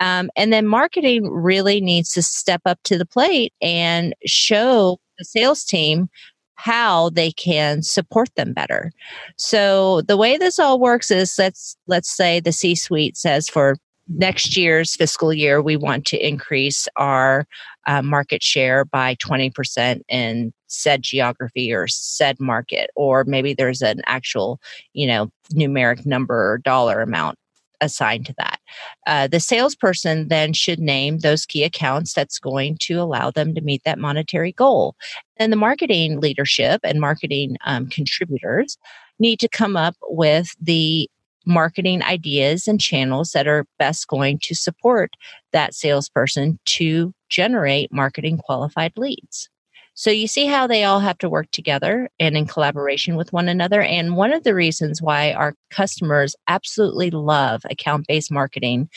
Um, 0.00 0.30
and 0.36 0.52
then 0.52 0.66
marketing 0.66 1.30
really 1.30 1.80
needs 1.80 2.12
to 2.14 2.22
step 2.22 2.62
up 2.66 2.80
to 2.84 2.98
the 2.98 3.06
plate 3.06 3.52
and 3.62 4.14
show 4.26 4.98
the 5.18 5.24
sales 5.24 5.64
team 5.64 6.08
how 6.56 7.10
they 7.10 7.32
can 7.32 7.82
support 7.82 8.28
them 8.36 8.52
better. 8.52 8.92
So 9.36 10.02
the 10.02 10.16
way 10.16 10.36
this 10.36 10.58
all 10.58 10.78
works 10.78 11.10
is 11.10 11.34
let's 11.38 11.76
let's 11.86 12.10
say 12.10 12.40
the 12.40 12.52
C-suite 12.52 13.16
says 13.16 13.48
for 13.48 13.76
next 14.08 14.56
year's 14.56 14.94
fiscal 14.94 15.32
year 15.32 15.62
we 15.62 15.76
want 15.76 16.06
to 16.06 16.26
increase 16.26 16.88
our 16.96 17.46
uh, 17.86 18.02
market 18.02 18.42
share 18.42 18.84
by 18.84 19.14
20% 19.16 20.00
in 20.08 20.52
said 20.66 21.02
geography 21.02 21.72
or 21.72 21.86
said 21.86 22.40
market 22.40 22.90
or 22.96 23.24
maybe 23.24 23.54
there's 23.54 23.82
an 23.82 24.00
actual 24.06 24.60
you 24.92 25.06
know 25.06 25.30
numeric 25.52 26.04
number 26.06 26.52
or 26.52 26.58
dollar 26.58 27.00
amount 27.00 27.38
assigned 27.82 28.24
to 28.26 28.34
that. 28.38 28.60
Uh, 29.06 29.26
the 29.26 29.40
salesperson 29.40 30.28
then 30.28 30.52
should 30.52 30.78
name 30.78 31.18
those 31.18 31.44
key 31.44 31.64
accounts 31.64 32.14
that's 32.14 32.38
going 32.38 32.78
to 32.80 32.94
allow 32.94 33.30
them 33.30 33.54
to 33.54 33.60
meet 33.60 33.82
that 33.84 33.98
monetary 33.98 34.52
goal. 34.52 34.94
And 35.36 35.52
the 35.52 35.56
marketing 35.56 36.20
leadership 36.20 36.80
and 36.84 37.00
marketing 37.00 37.56
um, 37.66 37.88
contributors 37.88 38.78
need 39.18 39.40
to 39.40 39.48
come 39.48 39.76
up 39.76 39.96
with 40.02 40.54
the 40.60 41.10
marketing 41.44 42.02
ideas 42.02 42.68
and 42.68 42.80
channels 42.80 43.32
that 43.32 43.48
are 43.48 43.66
best 43.78 44.06
going 44.06 44.38
to 44.38 44.54
support 44.54 45.14
that 45.52 45.74
salesperson 45.74 46.58
to 46.64 47.12
generate 47.28 47.92
marketing 47.92 48.38
qualified 48.38 48.92
leads. 48.96 49.48
So 49.94 50.10
you 50.10 50.26
see 50.26 50.46
how 50.46 50.66
they 50.66 50.84
all 50.84 51.00
have 51.00 51.18
to 51.18 51.28
work 51.28 51.50
together 51.50 52.08
and 52.18 52.36
in 52.36 52.46
collaboration 52.46 53.16
with 53.16 53.32
one 53.32 53.48
another. 53.48 53.82
And 53.82 54.16
one 54.16 54.32
of 54.32 54.42
the 54.42 54.54
reasons 54.54 55.02
why 55.02 55.32
our 55.32 55.54
customers 55.70 56.34
absolutely 56.48 57.10
love 57.10 57.62
account 57.70 58.06
based 58.06 58.30
marketing 58.30 58.88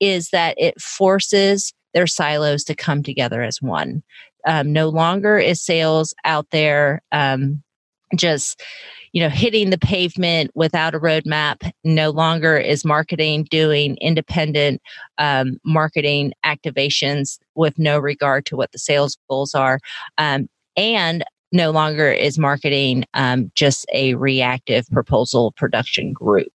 is 0.00 0.30
that 0.30 0.54
it 0.58 0.80
forces 0.80 1.72
their 1.94 2.06
silos 2.06 2.64
to 2.64 2.74
come 2.74 3.02
together 3.02 3.42
as 3.42 3.62
one. 3.62 4.02
Um, 4.46 4.72
no 4.72 4.88
longer 4.88 5.38
is 5.38 5.62
sales 5.62 6.14
out 6.24 6.48
there 6.50 7.00
um, 7.12 7.62
just 8.16 8.62
you 9.12 9.22
know 9.22 9.28
hitting 9.28 9.70
the 9.70 9.78
pavement 9.78 10.50
without 10.54 10.94
a 10.94 11.00
roadmap 11.00 11.70
no 11.84 12.10
longer 12.10 12.56
is 12.56 12.84
marketing 12.84 13.46
doing 13.50 13.96
independent 14.00 14.80
um, 15.18 15.58
marketing 15.64 16.32
activations 16.44 17.38
with 17.54 17.78
no 17.78 17.98
regard 17.98 18.46
to 18.46 18.56
what 18.56 18.72
the 18.72 18.78
sales 18.78 19.16
goals 19.28 19.54
are 19.54 19.78
um, 20.18 20.48
and 20.76 21.24
no 21.52 21.70
longer 21.70 22.10
is 22.10 22.38
marketing 22.38 23.04
um, 23.14 23.52
just 23.54 23.86
a 23.92 24.14
reactive 24.14 24.88
proposal 24.90 25.52
production 25.52 26.12
group. 26.12 26.52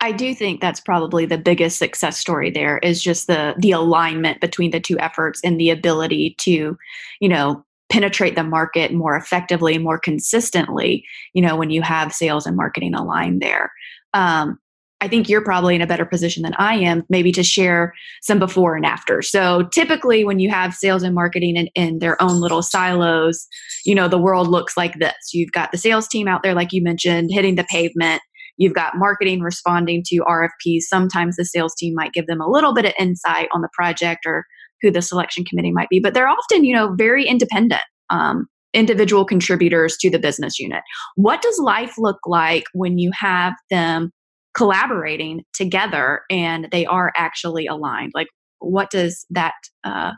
I 0.00 0.12
do 0.12 0.34
think 0.34 0.60
that's 0.60 0.80
probably 0.80 1.24
the 1.24 1.38
biggest 1.38 1.78
success 1.78 2.18
story 2.18 2.50
there 2.50 2.78
is 2.78 3.02
just 3.02 3.28
the 3.28 3.54
the 3.58 3.70
alignment 3.70 4.40
between 4.40 4.72
the 4.72 4.80
two 4.80 4.98
efforts 4.98 5.40
and 5.44 5.58
the 5.58 5.70
ability 5.70 6.34
to 6.38 6.76
you 7.20 7.28
know 7.28 7.64
penetrate 7.90 8.36
the 8.36 8.44
market 8.44 8.92
more 8.92 9.16
effectively, 9.16 9.78
more 9.78 9.98
consistently, 9.98 11.04
you 11.34 11.42
know, 11.42 11.56
when 11.56 11.70
you 11.70 11.82
have 11.82 12.12
sales 12.12 12.46
and 12.46 12.56
marketing 12.56 12.94
aligned 12.94 13.42
there. 13.42 13.72
Um, 14.14 14.58
I 15.02 15.08
think 15.08 15.28
you're 15.28 15.42
probably 15.42 15.74
in 15.74 15.80
a 15.80 15.86
better 15.86 16.04
position 16.04 16.42
than 16.42 16.54
I 16.58 16.74
am, 16.74 17.04
maybe 17.08 17.32
to 17.32 17.42
share 17.42 17.94
some 18.20 18.38
before 18.38 18.76
and 18.76 18.84
after. 18.84 19.22
So 19.22 19.62
typically, 19.72 20.24
when 20.24 20.40
you 20.40 20.50
have 20.50 20.74
sales 20.74 21.02
and 21.02 21.14
marketing 21.14 21.56
in, 21.56 21.68
in, 21.74 22.00
their 22.00 22.20
own 22.22 22.38
little 22.38 22.62
silos, 22.62 23.46
you 23.86 23.94
know, 23.94 24.08
the 24.08 24.18
world 24.18 24.48
looks 24.48 24.76
like 24.76 24.98
this. 24.98 25.30
You've 25.32 25.52
got 25.52 25.72
the 25.72 25.78
sales 25.78 26.06
team 26.06 26.28
out 26.28 26.42
there, 26.42 26.54
like 26.54 26.72
you 26.72 26.82
mentioned, 26.82 27.30
hitting 27.32 27.54
the 27.54 27.64
pavement. 27.64 28.20
You've 28.58 28.74
got 28.74 28.96
marketing 28.96 29.40
responding 29.40 30.02
to 30.08 30.18
RFPs. 30.18 30.82
Sometimes 30.82 31.36
the 31.36 31.46
sales 31.46 31.74
team 31.74 31.94
might 31.94 32.12
give 32.12 32.26
them 32.26 32.42
a 32.42 32.50
little 32.50 32.74
bit 32.74 32.84
of 32.84 32.92
insight 32.98 33.48
on 33.54 33.62
the 33.62 33.70
project 33.72 34.26
or 34.26 34.44
who 34.82 34.90
the 34.90 35.02
selection 35.02 35.44
committee 35.44 35.72
might 35.72 35.88
be, 35.88 36.00
but 36.00 36.14
they're 36.14 36.28
often, 36.28 36.64
you 36.64 36.74
know, 36.74 36.94
very 36.94 37.26
independent. 37.26 37.82
Um, 38.10 38.46
individual 38.72 39.24
contributors 39.24 39.96
to 39.96 40.10
the 40.10 40.18
business 40.18 40.58
unit. 40.58 40.82
What 41.16 41.42
does 41.42 41.58
life 41.58 41.94
look 41.98 42.18
like 42.26 42.64
when 42.72 42.98
you 42.98 43.10
have 43.18 43.54
them 43.68 44.12
collaborating 44.54 45.42
together 45.52 46.22
and 46.30 46.68
they 46.70 46.86
are 46.86 47.12
actually 47.16 47.66
aligned? 47.66 48.12
Like, 48.14 48.28
what 48.60 48.90
does 48.90 49.26
that 49.30 49.54
uh, 49.84 50.12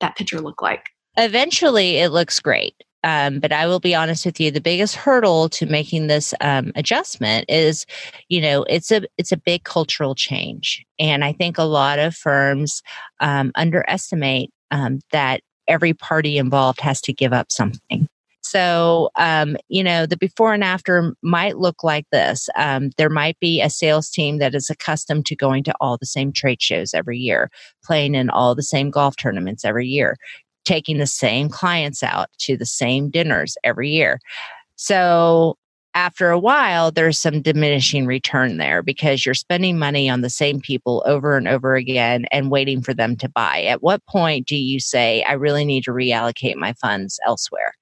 that 0.00 0.16
picture 0.16 0.40
look 0.40 0.60
like? 0.60 0.84
Eventually, 1.16 1.96
it 1.96 2.10
looks 2.10 2.40
great. 2.40 2.74
Um, 3.04 3.38
but 3.38 3.52
I 3.52 3.66
will 3.66 3.80
be 3.80 3.94
honest 3.94 4.24
with 4.24 4.40
you, 4.40 4.50
the 4.50 4.60
biggest 4.60 4.96
hurdle 4.96 5.48
to 5.50 5.66
making 5.66 6.06
this 6.06 6.32
um, 6.40 6.72
adjustment 6.74 7.44
is, 7.48 7.84
you 8.28 8.40
know, 8.40 8.64
it's 8.64 8.90
a 8.90 9.02
it's 9.18 9.30
a 9.30 9.36
big 9.36 9.64
cultural 9.64 10.14
change, 10.14 10.84
and 10.98 11.22
I 11.22 11.32
think 11.32 11.58
a 11.58 11.64
lot 11.64 11.98
of 11.98 12.16
firms 12.16 12.82
um, 13.20 13.52
underestimate 13.54 14.50
um, 14.70 15.00
that 15.12 15.42
every 15.68 15.92
party 15.92 16.38
involved 16.38 16.80
has 16.80 17.00
to 17.02 17.12
give 17.12 17.32
up 17.32 17.52
something. 17.52 18.08
So, 18.42 19.10
um, 19.16 19.56
you 19.68 19.82
know, 19.82 20.06
the 20.06 20.18
before 20.18 20.52
and 20.54 20.62
after 20.62 21.14
might 21.22 21.56
look 21.56 21.82
like 21.82 22.04
this. 22.12 22.48
Um, 22.56 22.90
there 22.98 23.08
might 23.10 23.38
be 23.40 23.60
a 23.60 23.70
sales 23.70 24.10
team 24.10 24.38
that 24.38 24.54
is 24.54 24.70
accustomed 24.70 25.26
to 25.26 25.34
going 25.34 25.64
to 25.64 25.74
all 25.80 25.96
the 25.96 26.06
same 26.06 26.30
trade 26.30 26.62
shows 26.62 26.92
every 26.94 27.18
year, 27.18 27.50
playing 27.82 28.14
in 28.14 28.30
all 28.30 28.54
the 28.54 28.62
same 28.62 28.90
golf 28.90 29.16
tournaments 29.16 29.64
every 29.64 29.88
year 29.88 30.16
taking 30.64 30.98
the 30.98 31.06
same 31.06 31.48
clients 31.48 32.02
out 32.02 32.28
to 32.38 32.56
the 32.56 32.66
same 32.66 33.10
dinners 33.10 33.56
every 33.64 33.90
year. 33.90 34.18
So 34.76 35.56
after 35.94 36.30
a 36.30 36.38
while, 36.38 36.90
there's 36.90 37.20
some 37.20 37.40
diminishing 37.40 38.04
return 38.04 38.56
there 38.56 38.82
because 38.82 39.24
you're 39.24 39.34
spending 39.34 39.78
money 39.78 40.10
on 40.10 40.22
the 40.22 40.30
same 40.30 40.60
people 40.60 41.04
over 41.06 41.36
and 41.36 41.46
over 41.46 41.76
again 41.76 42.26
and 42.32 42.50
waiting 42.50 42.82
for 42.82 42.92
them 42.92 43.14
to 43.16 43.28
buy. 43.28 43.62
At 43.62 43.82
what 43.82 44.04
point 44.06 44.48
do 44.48 44.56
you 44.56 44.80
say, 44.80 45.22
I 45.22 45.34
really 45.34 45.64
need 45.64 45.84
to 45.84 45.92
reallocate 45.92 46.56
my 46.56 46.72
funds 46.74 47.20
elsewhere? 47.24 47.74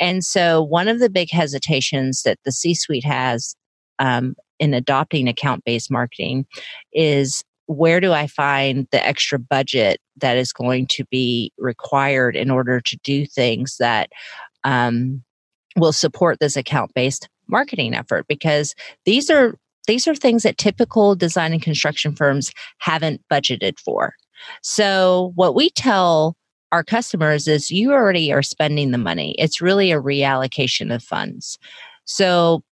And 0.00 0.24
so, 0.24 0.60
one 0.62 0.88
of 0.88 0.98
the 0.98 1.10
big 1.10 1.30
hesitations 1.30 2.22
that 2.22 2.38
the 2.44 2.50
C 2.50 2.74
suite 2.74 3.04
has 3.04 3.54
um, 4.00 4.34
in 4.58 4.74
adopting 4.74 5.28
account 5.28 5.64
based 5.64 5.90
marketing 5.90 6.46
is 6.92 7.44
where 7.66 8.00
do 8.00 8.12
I 8.12 8.26
find 8.26 8.86
the 8.90 9.04
extra 9.04 9.38
budget 9.38 10.00
that 10.16 10.36
is 10.36 10.52
going 10.52 10.86
to 10.88 11.04
be 11.10 11.52
required 11.58 12.36
in 12.36 12.50
order 12.50 12.80
to 12.80 12.96
do 13.04 13.26
things 13.26 13.76
that 13.78 14.10
um, 14.64 15.22
will 15.76 15.92
support 15.92 16.38
this 16.40 16.56
account 16.56 16.92
based 16.94 17.28
marketing 17.48 17.94
effort? 17.94 18.26
Because 18.28 18.74
these 19.04 19.30
are 19.30 19.54
these 19.86 20.06
are 20.06 20.14
things 20.14 20.44
that 20.44 20.58
typical 20.58 21.16
design 21.16 21.52
and 21.52 21.62
construction 21.62 22.14
firms 22.14 22.52
haven't 22.78 23.20
budgeted 23.30 23.78
for. 23.78 24.14
So, 24.62 25.32
what 25.34 25.54
we 25.54 25.70
tell 25.70 26.36
our 26.70 26.84
customers 26.84 27.48
is 27.48 27.70
you 27.70 27.92
already 27.92 28.32
are 28.32 28.42
spending 28.42 28.90
the 28.90 28.98
money. 28.98 29.34
It's 29.38 29.60
really 29.60 29.92
a 29.92 30.00
reallocation 30.00 30.94
of 30.94 31.02
funds. 31.02 31.58
So, 32.04 32.62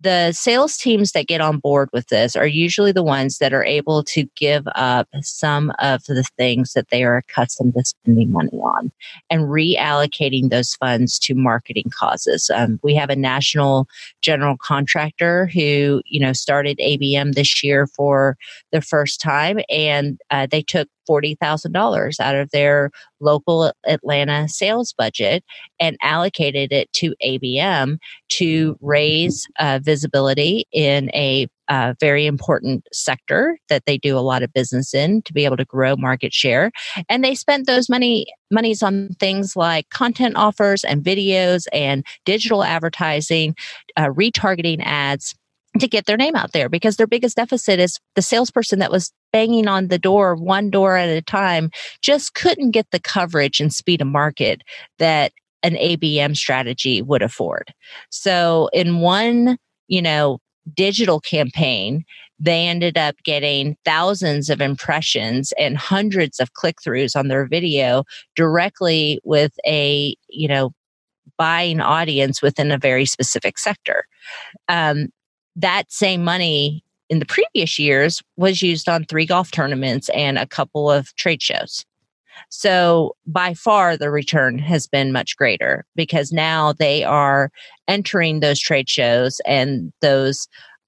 the 0.00 0.32
sales 0.32 0.76
teams 0.76 1.12
that 1.12 1.26
get 1.26 1.40
on 1.40 1.58
board 1.58 1.88
with 1.92 2.08
this 2.08 2.36
are 2.36 2.46
usually 2.46 2.92
the 2.92 3.02
ones 3.02 3.38
that 3.38 3.54
are 3.54 3.64
able 3.64 4.04
to 4.04 4.24
give 4.36 4.66
up 4.74 5.08
some 5.22 5.72
of 5.78 6.04
the 6.04 6.22
things 6.36 6.74
that 6.74 6.90
they 6.90 7.02
are 7.02 7.16
accustomed 7.16 7.74
to 7.74 7.84
spending 7.84 8.30
money 8.30 8.58
on 8.58 8.92
and 9.30 9.42
reallocating 9.44 10.50
those 10.50 10.74
funds 10.74 11.18
to 11.18 11.34
marketing 11.34 11.90
causes. 11.90 12.50
Um, 12.54 12.78
we 12.82 12.94
have 12.94 13.08
a 13.08 13.16
national 13.16 13.88
general 14.20 14.56
contractor 14.58 15.46
who, 15.46 16.02
you 16.04 16.20
know, 16.20 16.34
started 16.34 16.78
ABM 16.78 17.34
this 17.34 17.64
year 17.64 17.86
for 17.86 18.36
the 18.72 18.82
first 18.82 19.20
time 19.20 19.60
and 19.70 20.20
uh, 20.30 20.46
they 20.50 20.62
took 20.62 20.88
$40,000 21.08 22.20
out 22.20 22.34
of 22.34 22.50
their 22.50 22.90
local 23.20 23.72
Atlanta 23.86 24.48
sales 24.48 24.92
budget 24.96 25.44
and 25.80 25.96
allocated 26.02 26.72
it 26.72 26.92
to 26.94 27.14
ABM 27.24 27.98
to 28.30 28.76
raise 28.80 29.46
uh, 29.58 29.80
visibility 29.82 30.64
in 30.72 31.10
a 31.14 31.48
uh, 31.68 31.94
very 31.98 32.26
important 32.26 32.86
sector 32.92 33.58
that 33.68 33.84
they 33.86 33.98
do 33.98 34.16
a 34.16 34.20
lot 34.20 34.42
of 34.42 34.52
business 34.52 34.94
in 34.94 35.22
to 35.22 35.32
be 35.32 35.44
able 35.44 35.56
to 35.56 35.64
grow 35.64 35.96
market 35.96 36.32
share. 36.32 36.70
And 37.08 37.24
they 37.24 37.34
spent 37.34 37.66
those 37.66 37.88
money 37.88 38.26
monies 38.50 38.82
on 38.82 39.08
things 39.18 39.56
like 39.56 39.90
content 39.90 40.36
offers 40.36 40.84
and 40.84 41.02
videos 41.02 41.66
and 41.72 42.06
digital 42.24 42.62
advertising, 42.62 43.56
uh, 43.96 44.06
retargeting 44.06 44.80
ads 44.84 45.34
to 45.78 45.88
get 45.88 46.06
their 46.06 46.16
name 46.16 46.36
out 46.36 46.52
there 46.52 46.68
because 46.68 46.96
their 46.96 47.06
biggest 47.06 47.36
deficit 47.36 47.78
is 47.78 47.98
the 48.14 48.22
salesperson 48.22 48.78
that 48.78 48.90
was 48.90 49.12
banging 49.32 49.68
on 49.68 49.88
the 49.88 49.98
door 49.98 50.34
one 50.34 50.70
door 50.70 50.96
at 50.96 51.08
a 51.08 51.22
time 51.22 51.70
just 52.02 52.34
couldn't 52.34 52.70
get 52.70 52.86
the 52.90 53.00
coverage 53.00 53.60
and 53.60 53.72
speed 53.72 54.00
of 54.00 54.08
market 54.08 54.62
that 54.98 55.32
an 55.62 55.74
ABM 55.74 56.36
strategy 56.36 57.02
would 57.02 57.22
afford. 57.22 57.72
So 58.10 58.70
in 58.72 59.00
one, 59.00 59.58
you 59.88 60.00
know, 60.00 60.38
digital 60.74 61.20
campaign, 61.20 62.04
they 62.38 62.66
ended 62.66 62.98
up 62.98 63.16
getting 63.24 63.76
thousands 63.84 64.50
of 64.50 64.60
impressions 64.60 65.52
and 65.58 65.76
hundreds 65.76 66.38
of 66.38 66.52
click 66.52 66.76
throughs 66.86 67.16
on 67.16 67.28
their 67.28 67.46
video 67.46 68.04
directly 68.34 69.20
with 69.24 69.52
a, 69.66 70.14
you 70.28 70.48
know, 70.48 70.72
buying 71.38 71.80
audience 71.80 72.42
within 72.42 72.70
a 72.70 72.78
very 72.78 73.04
specific 73.04 73.58
sector. 73.58 74.04
Um, 74.68 75.08
that 75.56 75.90
same 75.90 76.22
money 76.22 76.84
in 77.08 77.18
the 77.18 77.26
previous 77.26 77.78
years 77.78 78.22
was 78.36 78.62
used 78.62 78.88
on 78.88 79.04
three 79.04 79.26
golf 79.26 79.50
tournaments 79.50 80.08
and 80.10 80.38
a 80.38 80.46
couple 80.46 80.90
of 80.90 81.14
trade 81.14 81.42
shows. 81.42 81.84
So 82.50 83.16
by 83.26 83.54
far 83.54 83.96
the 83.96 84.10
return 84.10 84.58
has 84.58 84.86
been 84.86 85.12
much 85.12 85.36
greater 85.36 85.84
because 85.94 86.32
now 86.32 86.72
they 86.72 87.02
are 87.02 87.50
entering 87.88 88.40
those 88.40 88.60
trade 88.60 88.88
shows 88.88 89.40
and 89.46 89.92
those 90.00 90.46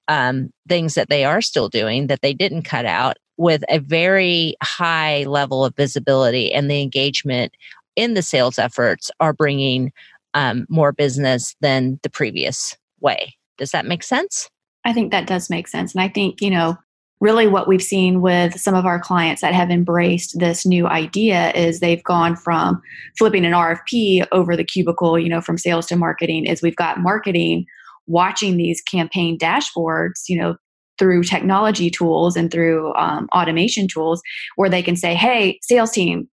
um, 0.09 0.51
things 0.69 0.95
that 0.95 1.09
they 1.09 1.25
are 1.25 1.41
still 1.41 1.69
doing 1.69 2.07
that 2.07 2.23
they 2.23 2.35
didn't 2.35 2.63
cut 2.63 2.85
out 2.85 3.17
with 3.37 3.63
a 3.69 3.79
very 3.79 4.57
high 4.63 5.25
level 5.25 5.65
of 5.65 5.77
visibility 5.77 6.53
and 6.53 6.71
the 6.71 6.83
engagement 6.83 7.53
in 7.97 8.15
the 8.15 8.23
sales 8.23 8.59
efforts 8.59 9.11
are 9.21 9.33
bringing 9.33 9.93
um, 10.35 10.67
more 10.69 10.93
business 10.93 11.55
than 11.61 11.99
the 12.03 12.11
previous 12.11 12.77
way. 13.01 13.35
Does 13.57 13.71
that 13.73 13.87
make 13.87 14.03
sense? 14.03 14.49
I 14.89 14.93
think 14.95 15.13
that 15.13 15.27
does 15.27 15.51
make 15.51 15.69
sense. 15.69 15.95
And 15.95 16.01
I 16.01 16.09
think, 16.09 16.41
you 16.41 16.51
know, 16.51 16.77
really 17.21 17.47
what 17.47 17.69
we've 17.69 17.83
seen 17.83 18.23
with 18.23 18.59
some 18.59 18.75
of 18.75 18.87
our 18.87 18.99
clients 18.99 19.43
that 19.43 19.53
have 19.53 19.71
embraced 19.71 20.39
this 20.39 20.65
new 20.65 20.87
idea 20.87 21.51
is 21.53 21.81
they've 21.81 22.03
gone 22.05 22.37
from 22.37 22.81
flipping 23.19 23.45
an 23.45 23.53
RFP 23.53 24.27
over 24.33 24.57
the 24.57 24.65
cubicle, 24.65 25.19
you 25.19 25.29
know, 25.29 25.43
from 25.43 25.59
sales 25.59 25.87
to 25.87 25.97
marketing, 25.97 26.47
is 26.47 26.63
we've 26.63 26.77
got 26.77 27.01
marketing 27.01 27.67
watching 28.07 28.57
these 28.57 28.81
campaign 28.81 29.37
dashboards, 29.37 30.23
you 30.29 30.41
know, 30.41 30.57
through 30.99 31.23
technology 31.23 31.91
tools 31.91 32.35
and 32.35 32.51
through 32.51 32.95
um, 32.95 33.29
automation 33.35 33.87
tools 33.89 34.23
where 34.57 34.71
they 34.71 34.83
can 34.83 34.97
say, 34.97 35.15
hey, 35.15 35.59
sales 35.63 35.91
team, 35.91 36.29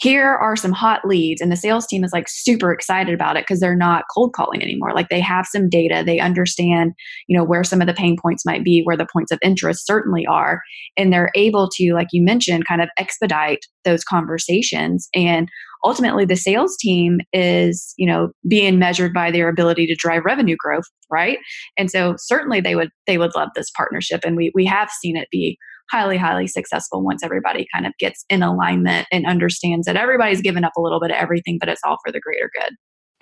here 0.00 0.28
are 0.28 0.56
some 0.56 0.72
hot 0.72 1.04
leads 1.04 1.40
and 1.40 1.52
the 1.52 1.56
sales 1.56 1.86
team 1.86 2.02
is 2.04 2.12
like 2.12 2.26
super 2.28 2.72
excited 2.72 3.12
about 3.12 3.36
it 3.36 3.42
because 3.42 3.60
they're 3.60 3.76
not 3.76 4.04
cold 4.14 4.32
calling 4.32 4.62
anymore. 4.62 4.92
Like 4.94 5.10
they 5.10 5.20
have 5.20 5.46
some 5.46 5.68
data. 5.68 6.02
They 6.04 6.18
understand 6.18 6.92
you 7.28 7.36
know 7.36 7.44
where 7.44 7.64
some 7.64 7.80
of 7.80 7.86
the 7.86 7.94
pain 7.94 8.16
points 8.20 8.44
might 8.46 8.64
be 8.64 8.82
where 8.82 8.96
the 8.96 9.08
points 9.12 9.30
of 9.30 9.38
interest 9.42 9.86
certainly 9.86 10.26
are 10.26 10.62
and 10.96 11.12
they're 11.12 11.30
able 11.34 11.68
to 11.74 11.92
like 11.94 12.08
you 12.12 12.24
mentioned 12.24 12.66
kind 12.66 12.82
of 12.82 12.88
expedite 12.98 13.66
those 13.84 14.04
conversations. 14.04 15.08
And 15.14 15.48
ultimately 15.84 16.24
the 16.24 16.36
sales 16.36 16.76
team 16.78 17.18
is 17.32 17.94
you 17.98 18.06
know 18.06 18.30
being 18.48 18.78
measured 18.78 19.12
by 19.12 19.30
their 19.30 19.48
ability 19.48 19.86
to 19.86 19.94
drive 19.94 20.24
revenue 20.24 20.56
growth 20.58 20.84
right? 21.10 21.38
And 21.76 21.90
so 21.90 22.14
certainly 22.18 22.60
they 22.60 22.76
would 22.76 22.90
they 23.06 23.18
would 23.18 23.34
love 23.34 23.48
this 23.54 23.70
partnership 23.70 24.20
and 24.24 24.36
we 24.36 24.52
we 24.54 24.64
have 24.64 24.90
seen 24.90 25.16
it 25.16 25.28
be 25.30 25.58
highly, 25.90 26.16
highly 26.16 26.46
successful 26.46 27.02
once 27.02 27.22
everybody 27.22 27.66
kind 27.72 27.86
of 27.86 27.92
gets 27.98 28.24
in 28.28 28.42
alignment 28.42 29.06
and 29.10 29.26
understands 29.26 29.86
that 29.86 29.96
everybody's 29.96 30.40
given 30.40 30.64
up 30.64 30.72
a 30.76 30.80
little 30.80 31.00
bit 31.00 31.10
of 31.10 31.16
everything, 31.16 31.58
but 31.58 31.68
it's 31.68 31.80
all 31.84 31.98
for 32.04 32.12
the 32.12 32.20
greater 32.20 32.50
good. 32.54 32.74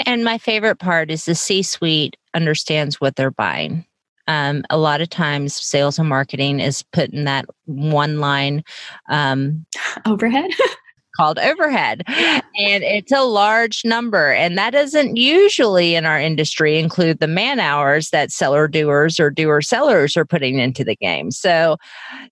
And 0.06 0.24
my 0.24 0.38
favorite 0.38 0.78
part 0.78 1.10
is 1.10 1.24
the 1.24 1.34
C 1.34 1.62
suite 1.62 2.16
understands 2.34 3.00
what 3.00 3.16
they're 3.16 3.30
buying. 3.30 3.84
Um, 4.28 4.64
a 4.68 4.76
lot 4.76 5.00
of 5.00 5.08
times, 5.08 5.54
sales 5.54 5.98
and 5.98 6.08
marketing 6.08 6.60
is 6.60 6.82
put 6.92 7.10
in 7.10 7.24
that 7.24 7.46
one 7.64 8.20
line 8.20 8.62
um, 9.08 9.66
overhead. 10.06 10.50
called 11.18 11.38
overhead. 11.38 12.02
And 12.06 12.82
it's 12.84 13.12
a 13.12 13.22
large 13.22 13.84
number. 13.84 14.32
And 14.32 14.56
that 14.56 14.70
doesn't 14.70 15.16
usually 15.16 15.94
in 15.94 16.06
our 16.06 16.18
industry 16.18 16.78
include 16.78 17.18
the 17.18 17.28
man 17.28 17.60
hours 17.60 18.10
that 18.10 18.30
seller 18.30 18.68
doers 18.68 19.20
or 19.20 19.30
doer 19.30 19.60
sellers 19.60 20.16
are 20.16 20.24
putting 20.24 20.58
into 20.58 20.84
the 20.84 20.96
game. 20.96 21.30
So 21.30 21.76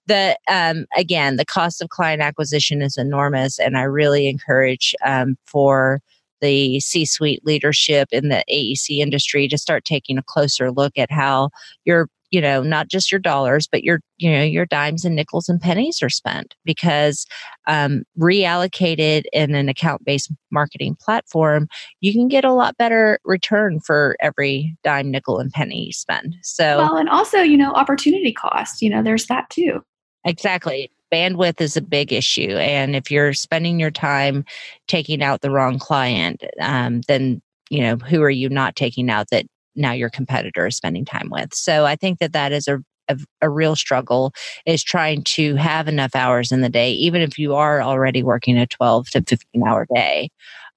the 0.07 0.38
um, 0.49 0.87
again, 0.96 1.37
the 1.37 1.44
cost 1.44 1.83
of 1.83 1.90
client 1.90 2.22
acquisition 2.22 2.81
is 2.81 2.96
enormous. 2.96 3.59
And 3.59 3.77
I 3.77 3.83
really 3.83 4.29
encourage 4.29 4.94
um, 5.05 5.37
for 5.46 6.01
the 6.40 6.81
C 6.81 7.05
suite 7.05 7.44
leadership 7.44 8.09
in 8.12 8.29
the 8.29 8.44
AEC 8.51 8.99
industry 8.99 9.49
to 9.49 9.59
start 9.59 9.85
taking 9.85 10.18
a 10.18 10.22
closer 10.22 10.70
look 10.70 10.92
at 10.99 11.11
how 11.11 11.51
your 11.85 12.09
you 12.30 12.40
know 12.40 12.62
not 12.62 12.88
just 12.88 13.10
your 13.10 13.18
dollars 13.18 13.66
but 13.66 13.84
your 13.84 14.00
you 14.18 14.30
know 14.30 14.42
your 14.42 14.66
dimes 14.66 15.04
and 15.04 15.16
nickels 15.16 15.48
and 15.48 15.60
pennies 15.60 16.02
are 16.02 16.08
spent 16.08 16.54
because 16.64 17.26
um, 17.66 18.04
reallocated 18.18 19.24
in 19.32 19.54
an 19.54 19.68
account 19.68 20.04
based 20.04 20.32
marketing 20.50 20.96
platform 21.00 21.68
you 22.00 22.12
can 22.12 22.28
get 22.28 22.44
a 22.44 22.52
lot 22.52 22.76
better 22.76 23.18
return 23.24 23.80
for 23.80 24.16
every 24.20 24.76
dime 24.82 25.10
nickel 25.10 25.38
and 25.38 25.52
penny 25.52 25.86
you 25.86 25.92
spend. 25.92 26.36
So 26.42 26.78
well 26.78 26.96
and 26.96 27.08
also 27.08 27.38
you 27.38 27.56
know 27.56 27.72
opportunity 27.72 28.32
cost 28.32 28.82
you 28.82 28.90
know 28.90 29.02
there's 29.02 29.26
that 29.26 29.48
too. 29.50 29.82
Exactly. 30.24 30.90
Bandwidth 31.12 31.60
is 31.60 31.76
a 31.76 31.82
big 31.82 32.12
issue 32.12 32.56
and 32.56 32.96
if 32.96 33.10
you're 33.12 33.32
spending 33.32 33.78
your 33.78 33.92
time 33.92 34.44
taking 34.88 35.22
out 35.22 35.40
the 35.40 35.52
wrong 35.52 35.78
client 35.78 36.42
um, 36.60 37.02
then 37.06 37.40
you 37.70 37.80
know 37.80 37.96
who 37.96 38.22
are 38.22 38.30
you 38.30 38.48
not 38.48 38.74
taking 38.74 39.08
out 39.08 39.28
that 39.30 39.46
now 39.76 39.92
your 39.92 40.10
competitor 40.10 40.66
is 40.66 40.76
spending 40.76 41.04
time 41.04 41.28
with. 41.30 41.54
So 41.54 41.84
I 41.84 41.96
think 41.96 42.18
that 42.18 42.32
that 42.32 42.52
is 42.52 42.66
a 42.68 42.78
a, 43.08 43.16
a, 43.42 43.48
real 43.48 43.76
struggle 43.76 44.32
is 44.64 44.82
trying 44.82 45.22
to 45.22 45.54
have 45.54 45.86
enough 45.86 46.16
hours 46.16 46.50
in 46.50 46.60
the 46.60 46.68
day, 46.68 46.90
even 46.90 47.22
if 47.22 47.38
you 47.38 47.54
are 47.54 47.80
already 47.80 48.24
working 48.24 48.58
a 48.58 48.66
12 48.66 49.10
to 49.10 49.22
15 49.22 49.62
hour 49.66 49.86
day, 49.94 50.28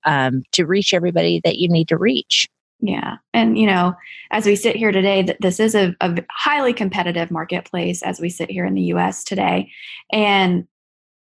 um, 0.05 0.43
to 0.51 0.65
reach 0.65 0.93
everybody 0.93 1.41
that 1.43 1.57
you 1.57 1.67
need 1.67 1.87
to 1.87 1.97
reach. 1.97 2.47
Yeah. 2.81 3.17
And, 3.33 3.57
you 3.57 3.65
know, 3.65 3.93
as 4.31 4.45
we 4.45 4.55
sit 4.55 4.75
here 4.75 4.91
today, 4.91 5.21
that 5.23 5.37
this 5.41 5.59
is 5.59 5.75
a, 5.75 5.95
a 5.99 6.23
highly 6.31 6.73
competitive 6.73 7.29
marketplace 7.29 8.01
as 8.01 8.21
we 8.21 8.29
sit 8.29 8.49
here 8.49 8.65
in 8.65 8.73
the 8.73 8.93
US 8.93 9.23
today. 9.23 9.69
And, 10.11 10.65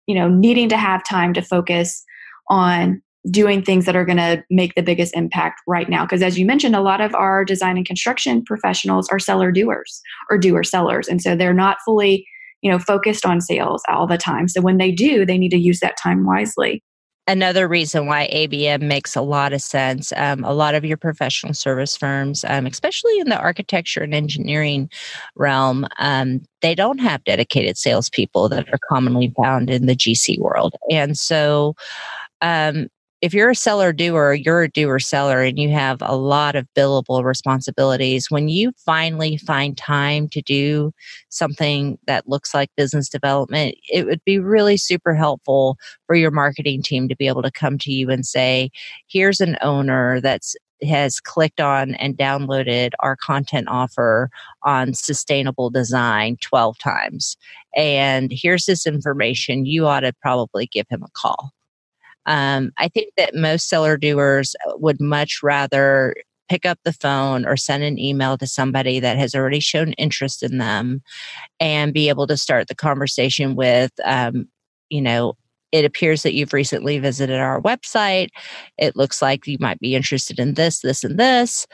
you 0.06 0.14
know, 0.14 0.28
needing 0.28 0.68
to 0.68 0.76
have 0.76 1.02
time 1.02 1.34
to 1.34 1.42
focus 1.42 2.04
on 2.48 3.02
doing 3.30 3.62
things 3.62 3.84
that 3.84 3.96
are 3.96 4.04
going 4.04 4.18
to 4.18 4.42
make 4.50 4.74
the 4.74 4.82
biggest 4.82 5.14
impact 5.16 5.60
right 5.66 5.88
now. 5.88 6.04
Because 6.04 6.22
as 6.22 6.38
you 6.38 6.46
mentioned, 6.46 6.76
a 6.76 6.80
lot 6.80 7.00
of 7.00 7.14
our 7.14 7.44
design 7.44 7.76
and 7.76 7.86
construction 7.86 8.44
professionals 8.44 9.08
are 9.10 9.18
seller 9.18 9.50
doers 9.50 10.00
or 10.30 10.38
doer 10.38 10.62
sellers. 10.62 11.08
And 11.08 11.20
so 11.20 11.34
they're 11.34 11.52
not 11.52 11.78
fully, 11.84 12.26
you 12.62 12.70
know, 12.70 12.78
focused 12.78 13.26
on 13.26 13.40
sales 13.40 13.82
all 13.88 14.06
the 14.06 14.18
time. 14.18 14.48
So 14.48 14.60
when 14.60 14.78
they 14.78 14.92
do, 14.92 15.26
they 15.26 15.38
need 15.38 15.50
to 15.50 15.58
use 15.58 15.80
that 15.80 15.96
time 15.96 16.24
wisely. 16.24 16.82
Another 17.26 17.68
reason 17.68 18.06
why 18.06 18.26
ABM 18.32 18.80
makes 18.80 19.14
a 19.14 19.20
lot 19.20 19.52
of 19.52 19.60
sense. 19.60 20.14
Um, 20.16 20.44
a 20.44 20.54
lot 20.54 20.74
of 20.74 20.82
your 20.82 20.96
professional 20.96 21.52
service 21.52 21.94
firms, 21.94 22.42
um, 22.48 22.64
especially 22.64 23.18
in 23.18 23.28
the 23.28 23.38
architecture 23.38 24.00
and 24.00 24.14
engineering 24.14 24.88
realm, 25.36 25.86
um, 25.98 26.40
they 26.62 26.74
don't 26.74 27.00
have 27.00 27.22
dedicated 27.24 27.76
salespeople 27.76 28.48
that 28.48 28.66
are 28.72 28.78
commonly 28.88 29.30
found 29.36 29.68
in 29.68 29.84
the 29.84 29.94
GC 29.94 30.38
world. 30.38 30.74
And 30.90 31.18
so 31.18 31.76
um, 32.40 32.88
if 33.20 33.34
you're 33.34 33.50
a 33.50 33.54
seller 33.54 33.92
doer, 33.92 34.32
you're 34.32 34.62
a 34.62 34.70
doer 34.70 35.00
seller 35.00 35.42
and 35.42 35.58
you 35.58 35.70
have 35.70 35.98
a 36.02 36.14
lot 36.14 36.54
of 36.54 36.68
billable 36.76 37.24
responsibilities. 37.24 38.30
When 38.30 38.48
you 38.48 38.72
finally 38.84 39.36
find 39.38 39.76
time 39.76 40.28
to 40.28 40.40
do 40.40 40.92
something 41.28 41.98
that 42.06 42.28
looks 42.28 42.54
like 42.54 42.70
business 42.76 43.08
development, 43.08 43.74
it 43.90 44.06
would 44.06 44.22
be 44.24 44.38
really 44.38 44.76
super 44.76 45.14
helpful 45.14 45.76
for 46.06 46.14
your 46.14 46.30
marketing 46.30 46.82
team 46.82 47.08
to 47.08 47.16
be 47.16 47.26
able 47.26 47.42
to 47.42 47.50
come 47.50 47.76
to 47.78 47.92
you 47.92 48.08
and 48.08 48.24
say, 48.24 48.70
here's 49.08 49.40
an 49.40 49.56
owner 49.62 50.20
that's 50.20 50.54
has 50.80 51.18
clicked 51.18 51.60
on 51.60 51.96
and 51.96 52.16
downloaded 52.16 52.92
our 53.00 53.16
content 53.16 53.66
offer 53.68 54.30
on 54.62 54.94
sustainable 54.94 55.70
design 55.70 56.36
12 56.40 56.78
times. 56.78 57.36
And 57.76 58.30
here's 58.32 58.66
this 58.66 58.86
information. 58.86 59.66
You 59.66 59.88
ought 59.88 60.00
to 60.00 60.12
probably 60.22 60.66
give 60.66 60.86
him 60.88 61.02
a 61.02 61.10
call 61.14 61.52
um, 62.26 62.72
I 62.76 62.88
think 62.88 63.12
that 63.16 63.34
most 63.34 63.68
seller 63.68 63.96
doers 63.96 64.54
would 64.76 65.00
much 65.00 65.40
rather 65.42 66.14
pick 66.48 66.64
up 66.64 66.78
the 66.84 66.92
phone 66.92 67.46
or 67.46 67.56
send 67.56 67.82
an 67.82 67.98
email 67.98 68.38
to 68.38 68.46
somebody 68.46 69.00
that 69.00 69.18
has 69.18 69.34
already 69.34 69.60
shown 69.60 69.92
interest 69.94 70.42
in 70.42 70.58
them 70.58 71.02
and 71.60 71.92
be 71.92 72.08
able 72.08 72.26
to 72.26 72.36
start 72.36 72.68
the 72.68 72.74
conversation 72.74 73.54
with, 73.54 73.92
um, 74.04 74.48
you 74.88 75.00
know, 75.00 75.34
it 75.70 75.84
appears 75.84 76.22
that 76.22 76.32
you've 76.32 76.54
recently 76.54 76.98
visited 76.98 77.38
our 77.38 77.60
website. 77.60 78.28
It 78.78 78.96
looks 78.96 79.20
like 79.20 79.46
you 79.46 79.58
might 79.60 79.78
be 79.80 79.94
interested 79.94 80.38
in 80.38 80.54
this, 80.54 80.80
this, 80.80 81.04
and 81.04 81.18
this. 81.18 81.66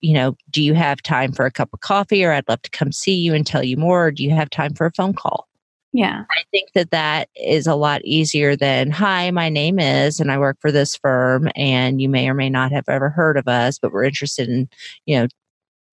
You 0.00 0.14
know, 0.14 0.36
do 0.50 0.62
you 0.62 0.74
have 0.74 1.02
time 1.02 1.32
for 1.32 1.46
a 1.46 1.50
cup 1.50 1.70
of 1.72 1.80
coffee 1.80 2.24
or 2.24 2.32
I'd 2.32 2.48
love 2.48 2.62
to 2.62 2.70
come 2.70 2.92
see 2.92 3.14
you 3.14 3.34
and 3.34 3.46
tell 3.46 3.64
you 3.64 3.76
more? 3.76 4.06
Or 4.06 4.10
do 4.10 4.22
you 4.22 4.30
have 4.30 4.50
time 4.50 4.74
for 4.74 4.86
a 4.86 4.92
phone 4.92 5.14
call? 5.14 5.48
Yeah. 5.92 6.24
I 6.30 6.44
think 6.50 6.72
that 6.74 6.90
that 6.90 7.28
is 7.34 7.66
a 7.66 7.74
lot 7.74 8.02
easier 8.04 8.56
than, 8.56 8.90
hi, 8.90 9.30
my 9.30 9.48
name 9.48 9.78
is, 9.78 10.20
and 10.20 10.30
I 10.30 10.38
work 10.38 10.58
for 10.60 10.70
this 10.70 10.96
firm, 10.96 11.48
and 11.56 12.00
you 12.00 12.08
may 12.08 12.28
or 12.28 12.34
may 12.34 12.50
not 12.50 12.72
have 12.72 12.88
ever 12.88 13.08
heard 13.08 13.36
of 13.36 13.48
us, 13.48 13.78
but 13.78 13.92
we're 13.92 14.04
interested 14.04 14.48
in, 14.48 14.68
you 15.06 15.18
know, 15.18 15.28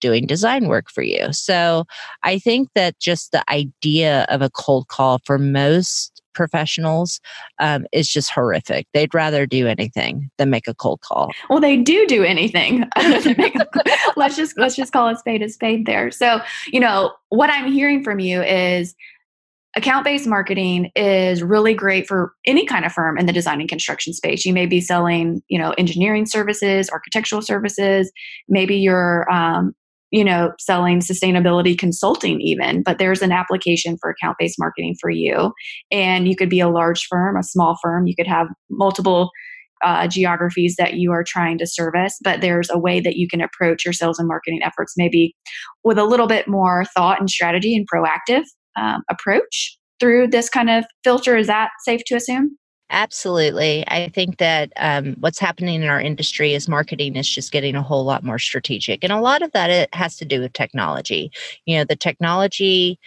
doing 0.00 0.26
design 0.26 0.68
work 0.68 0.90
for 0.90 1.02
you. 1.02 1.32
So 1.32 1.84
I 2.22 2.38
think 2.38 2.68
that 2.74 2.98
just 3.00 3.32
the 3.32 3.42
idea 3.50 4.26
of 4.28 4.42
a 4.42 4.50
cold 4.50 4.88
call 4.88 5.20
for 5.24 5.38
most 5.38 6.22
professionals 6.34 7.18
um, 7.60 7.86
is 7.92 8.08
just 8.08 8.30
horrific. 8.30 8.86
They'd 8.92 9.14
rather 9.14 9.46
do 9.46 9.66
anything 9.66 10.30
than 10.36 10.50
make 10.50 10.68
a 10.68 10.74
cold 10.74 11.00
call. 11.00 11.32
Well, 11.48 11.60
they 11.60 11.78
do 11.78 12.06
do 12.06 12.22
anything. 12.22 12.84
let's 14.16 14.36
just 14.36 14.58
let's 14.58 14.76
just 14.76 14.92
call 14.92 15.08
a 15.08 15.16
spade 15.16 15.42
a 15.42 15.48
spade 15.48 15.86
there. 15.86 16.10
So 16.10 16.40
you 16.70 16.78
know 16.78 17.12
what 17.30 17.50
I'm 17.50 17.72
hearing 17.72 18.04
from 18.04 18.20
you 18.20 18.42
is 18.42 18.94
account 19.76 20.04
based 20.04 20.26
marketing 20.26 20.90
is 20.96 21.42
really 21.42 21.74
great 21.74 22.08
for 22.08 22.32
any 22.46 22.64
kind 22.64 22.84
of 22.84 22.92
firm 22.92 23.18
in 23.18 23.26
the 23.26 23.32
design 23.32 23.60
and 23.60 23.68
construction 23.68 24.14
space. 24.14 24.46
You 24.46 24.54
may 24.54 24.66
be 24.66 24.80
selling, 24.80 25.42
you 25.48 25.58
know, 25.58 25.74
engineering 25.76 26.24
services, 26.26 26.88
architectural 26.90 27.42
services. 27.42 28.10
Maybe 28.48 28.76
you're, 28.76 29.30
um, 29.30 29.74
you 30.10 30.24
know, 30.24 30.52
selling 30.58 31.00
sustainability 31.00 31.78
consulting 31.78 32.40
even, 32.40 32.82
but 32.82 32.98
there's 32.98 33.20
an 33.20 33.32
application 33.32 33.98
for 34.00 34.10
account 34.10 34.36
based 34.38 34.56
marketing 34.58 34.94
for 35.00 35.10
you. 35.10 35.52
And 35.90 36.26
you 36.26 36.36
could 36.36 36.48
be 36.48 36.60
a 36.60 36.70
large 36.70 37.06
firm, 37.06 37.36
a 37.36 37.42
small 37.42 37.76
firm. 37.82 38.06
You 38.06 38.14
could 38.16 38.28
have 38.28 38.46
multiple 38.70 39.30
uh, 39.84 40.08
geographies 40.08 40.76
that 40.78 40.94
you 40.94 41.12
are 41.12 41.24
trying 41.24 41.58
to 41.58 41.66
service, 41.66 42.16
but 42.24 42.40
there's 42.40 42.70
a 42.70 42.78
way 42.78 42.98
that 43.00 43.16
you 43.16 43.28
can 43.28 43.42
approach 43.42 43.84
your 43.84 43.92
sales 43.92 44.18
and 44.18 44.26
marketing 44.26 44.60
efforts 44.64 44.94
maybe 44.96 45.34
with 45.84 45.98
a 45.98 46.04
little 46.04 46.26
bit 46.26 46.48
more 46.48 46.86
thought 46.96 47.20
and 47.20 47.28
strategy 47.28 47.76
and 47.76 47.86
proactive 47.92 48.44
um, 48.76 49.02
approach 49.10 49.78
through 49.98 50.28
this 50.28 50.48
kind 50.48 50.70
of 50.70 50.84
filter. 51.04 51.36
Is 51.36 51.46
that 51.46 51.70
safe 51.84 52.02
to 52.06 52.16
assume? 52.16 52.56
Absolutely. 52.90 53.84
I 53.88 54.08
think 54.10 54.38
that 54.38 54.72
um, 54.76 55.16
what's 55.18 55.40
happening 55.40 55.82
in 55.82 55.88
our 55.88 56.00
industry 56.00 56.54
is 56.54 56.68
marketing 56.68 57.16
is 57.16 57.28
just 57.28 57.50
getting 57.50 57.74
a 57.74 57.82
whole 57.82 58.04
lot 58.04 58.22
more 58.22 58.38
strategic. 58.38 59.02
And 59.02 59.12
a 59.12 59.20
lot 59.20 59.42
of 59.42 59.50
that 59.52 59.70
it 59.70 59.92
has 59.92 60.16
to 60.18 60.24
do 60.24 60.40
with 60.40 60.52
technology. 60.52 61.32
You 61.64 61.78
know, 61.78 61.84
the 61.84 61.96
technology 61.96 63.00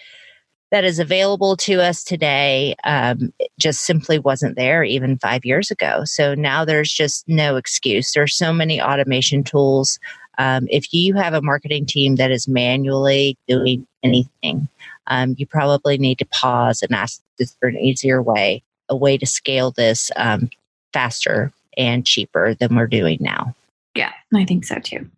that 0.72 0.84
is 0.84 1.00
available 1.00 1.56
to 1.58 1.82
us 1.82 2.04
today 2.04 2.76
um, 2.84 3.34
just 3.58 3.86
simply 3.86 4.20
wasn't 4.20 4.58
there 4.58 4.84
even 4.84 5.18
five 5.18 5.46
years 5.46 5.72
ago. 5.72 6.02
So 6.04 6.36
now 6.36 6.66
there's 6.66 6.92
just 6.92 7.28
no 7.28 7.56
excuse. 7.56 8.12
There's 8.12 8.36
so 8.36 8.52
many 8.54 8.82
automation 8.82 9.44
tools. 9.44 9.98
Um, 10.38 10.68
if 10.70 10.94
you 10.94 11.16
have 11.16 11.34
a 11.34 11.42
marketing 11.42 11.86
team 11.86 12.18
that 12.18 12.32
is 12.32 12.48
manually 12.48 13.38
doing 13.48 13.88
anything, 14.04 14.68
um, 15.10 15.36
you 15.38 15.46
probably 15.46 15.98
need 15.98 16.20
to 16.20 16.26
pause 16.26 16.82
and 16.82 16.94
ask 16.94 17.22
this 17.38 17.56
for 17.60 17.68
an 17.68 17.78
easier 17.78 18.22
way, 18.22 18.64
a 18.88 18.96
way 18.96 19.18
to 19.18 19.26
scale 19.26 19.72
this 19.72 20.12
um, 20.16 20.50
faster 20.94 21.52
and 21.78 22.06
cheaper 22.06 22.54
than 22.54 22.76
we're 22.76 22.88
doing 22.88 23.18
now. 23.20 23.54
Yeah, 23.96 24.14
I 24.34 24.46
think 24.46 24.66
so 24.66 24.80
too. 24.80 25.10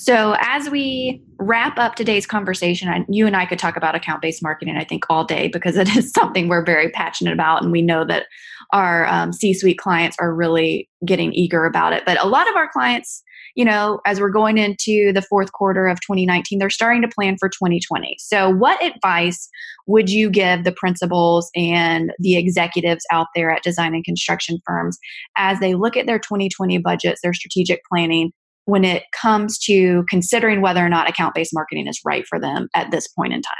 So, 0.00 0.34
as 0.40 0.70
we 0.70 1.22
wrap 1.38 1.78
up 1.78 1.94
today's 1.94 2.26
conversation, 2.26 3.04
you 3.10 3.26
and 3.26 3.36
I 3.36 3.44
could 3.44 3.58
talk 3.58 3.76
about 3.76 3.94
account 3.94 4.22
based 4.22 4.42
marketing, 4.42 4.78
I 4.78 4.84
think, 4.84 5.04
all 5.10 5.24
day 5.24 5.48
because 5.48 5.76
it 5.76 5.88
is 5.96 6.10
something 6.10 6.48
we're 6.48 6.64
very 6.64 6.88
passionate 6.88 7.34
about. 7.34 7.62
And 7.62 7.70
we 7.70 7.82
know 7.82 8.06
that 8.06 8.24
our 8.72 9.06
um, 9.08 9.34
C 9.34 9.52
suite 9.52 9.76
clients 9.76 10.16
are 10.18 10.34
really 10.34 10.88
getting 11.04 11.34
eager 11.34 11.66
about 11.66 11.92
it. 11.92 12.04
But 12.06 12.18
a 12.18 12.26
lot 12.26 12.48
of 12.48 12.56
our 12.56 12.66
clients, 12.72 13.22
you 13.56 13.64
know, 13.64 14.00
as 14.06 14.20
we're 14.20 14.30
going 14.30 14.56
into 14.56 15.12
the 15.12 15.20
fourth 15.28 15.52
quarter 15.52 15.86
of 15.86 16.00
2019, 16.00 16.58
they're 16.58 16.70
starting 16.70 17.02
to 17.02 17.08
plan 17.08 17.36
for 17.38 17.50
2020. 17.50 18.16
So, 18.20 18.48
what 18.48 18.82
advice 18.82 19.50
would 19.86 20.08
you 20.08 20.30
give 20.30 20.64
the 20.64 20.72
principals 20.72 21.50
and 21.54 22.10
the 22.20 22.36
executives 22.36 23.04
out 23.12 23.26
there 23.34 23.50
at 23.50 23.62
design 23.62 23.94
and 23.94 24.02
construction 24.02 24.60
firms 24.66 24.98
as 25.36 25.60
they 25.60 25.74
look 25.74 25.94
at 25.94 26.06
their 26.06 26.18
2020 26.18 26.78
budgets, 26.78 27.20
their 27.22 27.34
strategic 27.34 27.82
planning? 27.84 28.32
When 28.70 28.84
it 28.84 29.02
comes 29.12 29.58
to 29.58 30.04
considering 30.08 30.60
whether 30.60 30.84
or 30.84 30.88
not 30.88 31.08
account 31.08 31.34
based 31.34 31.52
marketing 31.52 31.88
is 31.88 32.00
right 32.04 32.24
for 32.26 32.38
them 32.38 32.68
at 32.74 32.90
this 32.90 33.08
point 33.08 33.32
in 33.32 33.42
time? 33.42 33.54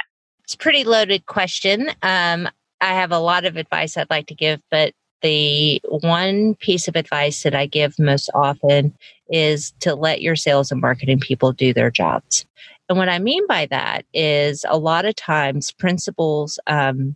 It's 0.45 0.53
a 0.53 0.57
pretty 0.57 0.85
loaded 0.85 1.25
question. 1.25 1.91
Um, 2.01 2.47
I 2.79 2.93
have 2.93 3.11
a 3.11 3.19
lot 3.19 3.45
of 3.45 3.57
advice 3.57 3.97
I'd 3.97 4.09
like 4.09 4.27
to 4.27 4.35
give, 4.35 4.61
but 4.71 4.93
the 5.21 5.81
one 5.83 6.55
piece 6.55 6.87
of 6.87 6.95
advice 6.95 7.43
that 7.43 7.53
I 7.53 7.67
give 7.67 7.99
most 7.99 8.29
often 8.33 8.95
is 9.29 9.71
to 9.81 9.95
let 9.95 10.21
your 10.21 10.35
sales 10.35 10.71
and 10.71 10.81
marketing 10.81 11.19
people 11.19 11.51
do 11.51 11.73
their 11.73 11.91
jobs. 11.91 12.45
And 12.89 12.97
what 12.97 13.09
I 13.09 13.19
mean 13.19 13.45
by 13.47 13.67
that 13.67 14.05
is 14.13 14.65
a 14.67 14.77
lot 14.77 15.05
of 15.05 15.15
times 15.15 15.71
principals, 15.71 16.57
um, 16.67 17.15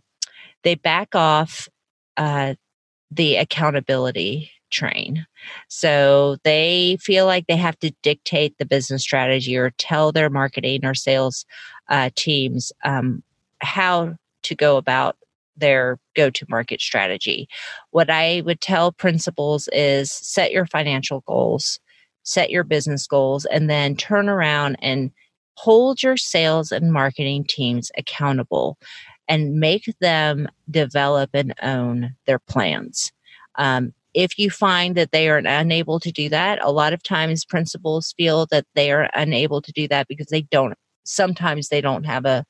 they 0.62 0.74
back 0.74 1.14
off 1.14 1.68
uh, 2.16 2.54
the 3.10 3.36
accountability 3.36 4.50
train. 4.70 5.26
So 5.68 6.36
they 6.44 6.98
feel 7.00 7.26
like 7.26 7.46
they 7.46 7.56
have 7.56 7.78
to 7.80 7.92
dictate 8.02 8.58
the 8.58 8.66
business 8.66 9.02
strategy 9.02 9.56
or 9.56 9.70
tell 9.70 10.12
their 10.12 10.30
marketing 10.30 10.84
or 10.84 10.94
sales 10.94 11.44
uh, 11.88 12.10
teams 12.16 12.72
um, 12.84 13.22
how 13.60 14.16
to 14.42 14.54
go 14.54 14.76
about 14.76 15.16
their 15.56 15.98
go 16.14 16.30
to 16.30 16.46
market 16.48 16.80
strategy. 16.80 17.48
What 17.90 18.10
I 18.10 18.42
would 18.44 18.60
tell 18.60 18.92
principals 18.92 19.68
is 19.72 20.12
set 20.12 20.52
your 20.52 20.66
financial 20.66 21.20
goals, 21.26 21.80
set 22.22 22.50
your 22.50 22.64
business 22.64 23.06
goals, 23.06 23.46
and 23.46 23.70
then 23.70 23.96
turn 23.96 24.28
around 24.28 24.76
and 24.82 25.10
hold 25.54 26.02
your 26.02 26.16
sales 26.16 26.72
and 26.72 26.92
marketing 26.92 27.44
teams 27.48 27.90
accountable 27.96 28.76
and 29.28 29.58
make 29.58 29.92
them 30.00 30.48
develop 30.70 31.30
and 31.32 31.54
own 31.62 32.14
their 32.26 32.38
plans. 32.38 33.10
Um, 33.56 33.92
if 34.16 34.38
you 34.38 34.50
find 34.50 34.96
that 34.96 35.12
they 35.12 35.28
are 35.28 35.36
unable 35.36 36.00
to 36.00 36.10
do 36.10 36.30
that, 36.30 36.58
a 36.62 36.72
lot 36.72 36.94
of 36.94 37.02
times 37.02 37.44
principals 37.44 38.14
feel 38.16 38.46
that 38.46 38.64
they 38.74 38.90
are 38.90 39.10
unable 39.12 39.60
to 39.60 39.70
do 39.72 39.86
that 39.88 40.08
because 40.08 40.28
they 40.28 40.40
don't, 40.40 40.72
sometimes 41.04 41.68
they 41.68 41.82
don't 41.82 42.04
have 42.04 42.24
a, 42.24 42.44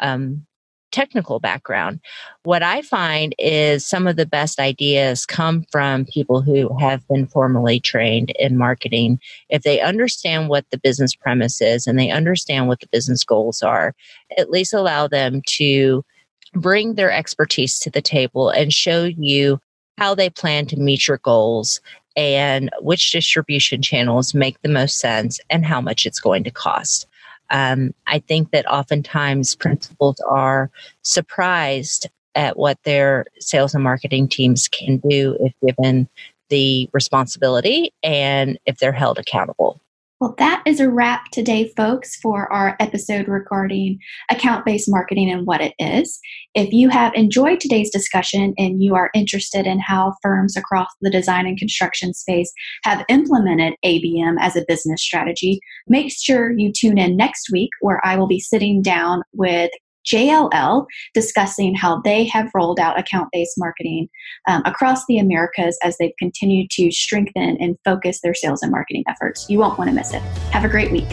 um, 0.00 0.44
technical 0.90 1.40
background. 1.40 2.00
What 2.42 2.62
I 2.62 2.82
find 2.82 3.34
is 3.38 3.86
some 3.86 4.06
of 4.06 4.16
the 4.16 4.26
best 4.26 4.58
ideas 4.58 5.24
come 5.24 5.64
from 5.72 6.04
people 6.04 6.42
who 6.42 6.76
have 6.78 7.06
been 7.08 7.26
formally 7.28 7.80
trained 7.80 8.30
in 8.38 8.58
marketing. 8.58 9.18
If 9.48 9.62
they 9.62 9.80
understand 9.80 10.50
what 10.50 10.66
the 10.70 10.76
business 10.76 11.14
premise 11.14 11.62
is 11.62 11.86
and 11.86 11.98
they 11.98 12.10
understand 12.10 12.68
what 12.68 12.80
the 12.80 12.88
business 12.92 13.24
goals 13.24 13.62
are, 13.62 13.94
at 14.36 14.50
least 14.50 14.74
allow 14.74 15.08
them 15.08 15.40
to 15.56 16.04
bring 16.52 16.96
their 16.96 17.10
expertise 17.10 17.78
to 17.78 17.90
the 17.90 18.02
table 18.02 18.50
and 18.50 18.70
show 18.72 19.04
you 19.04 19.60
how 20.02 20.16
they 20.16 20.28
plan 20.28 20.66
to 20.66 20.76
meet 20.76 21.06
your 21.06 21.18
goals 21.18 21.80
and 22.16 22.70
which 22.80 23.12
distribution 23.12 23.80
channels 23.80 24.34
make 24.34 24.60
the 24.62 24.68
most 24.68 24.98
sense 24.98 25.38
and 25.48 25.64
how 25.64 25.80
much 25.80 26.04
it's 26.04 26.18
going 26.18 26.42
to 26.42 26.50
cost. 26.50 27.06
Um, 27.50 27.94
I 28.08 28.18
think 28.18 28.50
that 28.50 28.66
oftentimes 28.66 29.54
principals 29.54 30.18
are 30.28 30.72
surprised 31.02 32.08
at 32.34 32.56
what 32.56 32.82
their 32.82 33.26
sales 33.38 33.76
and 33.76 33.84
marketing 33.84 34.26
teams 34.26 34.66
can 34.66 34.96
do 35.08 35.36
if 35.38 35.52
given 35.64 36.08
the 36.48 36.90
responsibility 36.92 37.92
and 38.02 38.58
if 38.66 38.78
they're 38.78 38.90
held 38.90 39.20
accountable. 39.20 39.80
Well, 40.22 40.36
that 40.38 40.62
is 40.66 40.78
a 40.78 40.88
wrap 40.88 41.32
today, 41.32 41.72
folks, 41.76 42.14
for 42.14 42.46
our 42.52 42.76
episode 42.78 43.26
regarding 43.26 43.98
account 44.30 44.64
based 44.64 44.88
marketing 44.88 45.32
and 45.32 45.48
what 45.48 45.60
it 45.60 45.74
is. 45.80 46.20
If 46.54 46.72
you 46.72 46.90
have 46.90 47.12
enjoyed 47.14 47.58
today's 47.58 47.90
discussion 47.90 48.54
and 48.56 48.80
you 48.80 48.94
are 48.94 49.10
interested 49.14 49.66
in 49.66 49.80
how 49.80 50.14
firms 50.22 50.56
across 50.56 50.86
the 51.00 51.10
design 51.10 51.48
and 51.48 51.58
construction 51.58 52.14
space 52.14 52.52
have 52.84 53.04
implemented 53.08 53.74
ABM 53.84 54.36
as 54.38 54.54
a 54.54 54.64
business 54.68 55.02
strategy, 55.02 55.58
make 55.88 56.12
sure 56.12 56.52
you 56.52 56.70
tune 56.70 56.98
in 56.98 57.16
next 57.16 57.50
week 57.50 57.70
where 57.80 58.00
I 58.06 58.16
will 58.16 58.28
be 58.28 58.38
sitting 58.38 58.80
down 58.80 59.22
with 59.32 59.72
JLL 60.06 60.86
discussing 61.14 61.74
how 61.74 62.00
they 62.02 62.24
have 62.24 62.50
rolled 62.54 62.80
out 62.80 62.98
account 62.98 63.28
based 63.32 63.54
marketing 63.58 64.08
um, 64.48 64.62
across 64.64 65.04
the 65.06 65.18
Americas 65.18 65.78
as 65.82 65.96
they've 65.98 66.16
continued 66.18 66.70
to 66.72 66.90
strengthen 66.90 67.56
and 67.60 67.76
focus 67.84 68.20
their 68.20 68.34
sales 68.34 68.62
and 68.62 68.70
marketing 68.70 69.04
efforts. 69.08 69.48
You 69.48 69.58
won't 69.58 69.78
want 69.78 69.90
to 69.90 69.94
miss 69.94 70.12
it. 70.12 70.22
Have 70.50 70.64
a 70.64 70.68
great 70.68 70.90
week. 70.90 71.08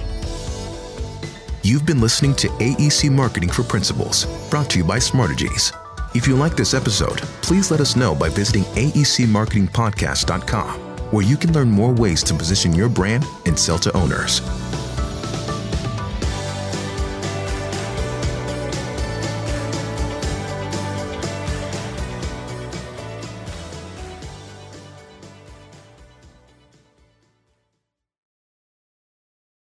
You've 1.61 1.85
been 1.85 2.01
listening 2.01 2.33
to 2.35 2.47
AEC 2.47 3.11
Marketing 3.11 3.49
for 3.49 3.63
Principals, 3.63 4.25
brought 4.49 4.69
to 4.71 4.79
you 4.79 4.83
by 4.83 4.97
Smartegies. 4.97 5.71
If 6.15 6.27
you 6.27 6.35
like 6.35 6.55
this 6.55 6.73
episode, 6.73 7.19
please 7.43 7.69
let 7.69 7.81
us 7.81 7.95
know 7.95 8.15
by 8.15 8.29
visiting 8.29 8.63
aecmarketingpodcast.com, 8.63 10.79
where 11.11 11.25
you 11.25 11.37
can 11.37 11.53
learn 11.53 11.69
more 11.69 11.93
ways 11.93 12.23
to 12.23 12.33
position 12.33 12.73
your 12.73 12.89
brand 12.89 13.23
and 13.45 13.59
sell 13.59 13.77
to 13.79 13.95
owners. 13.95 14.41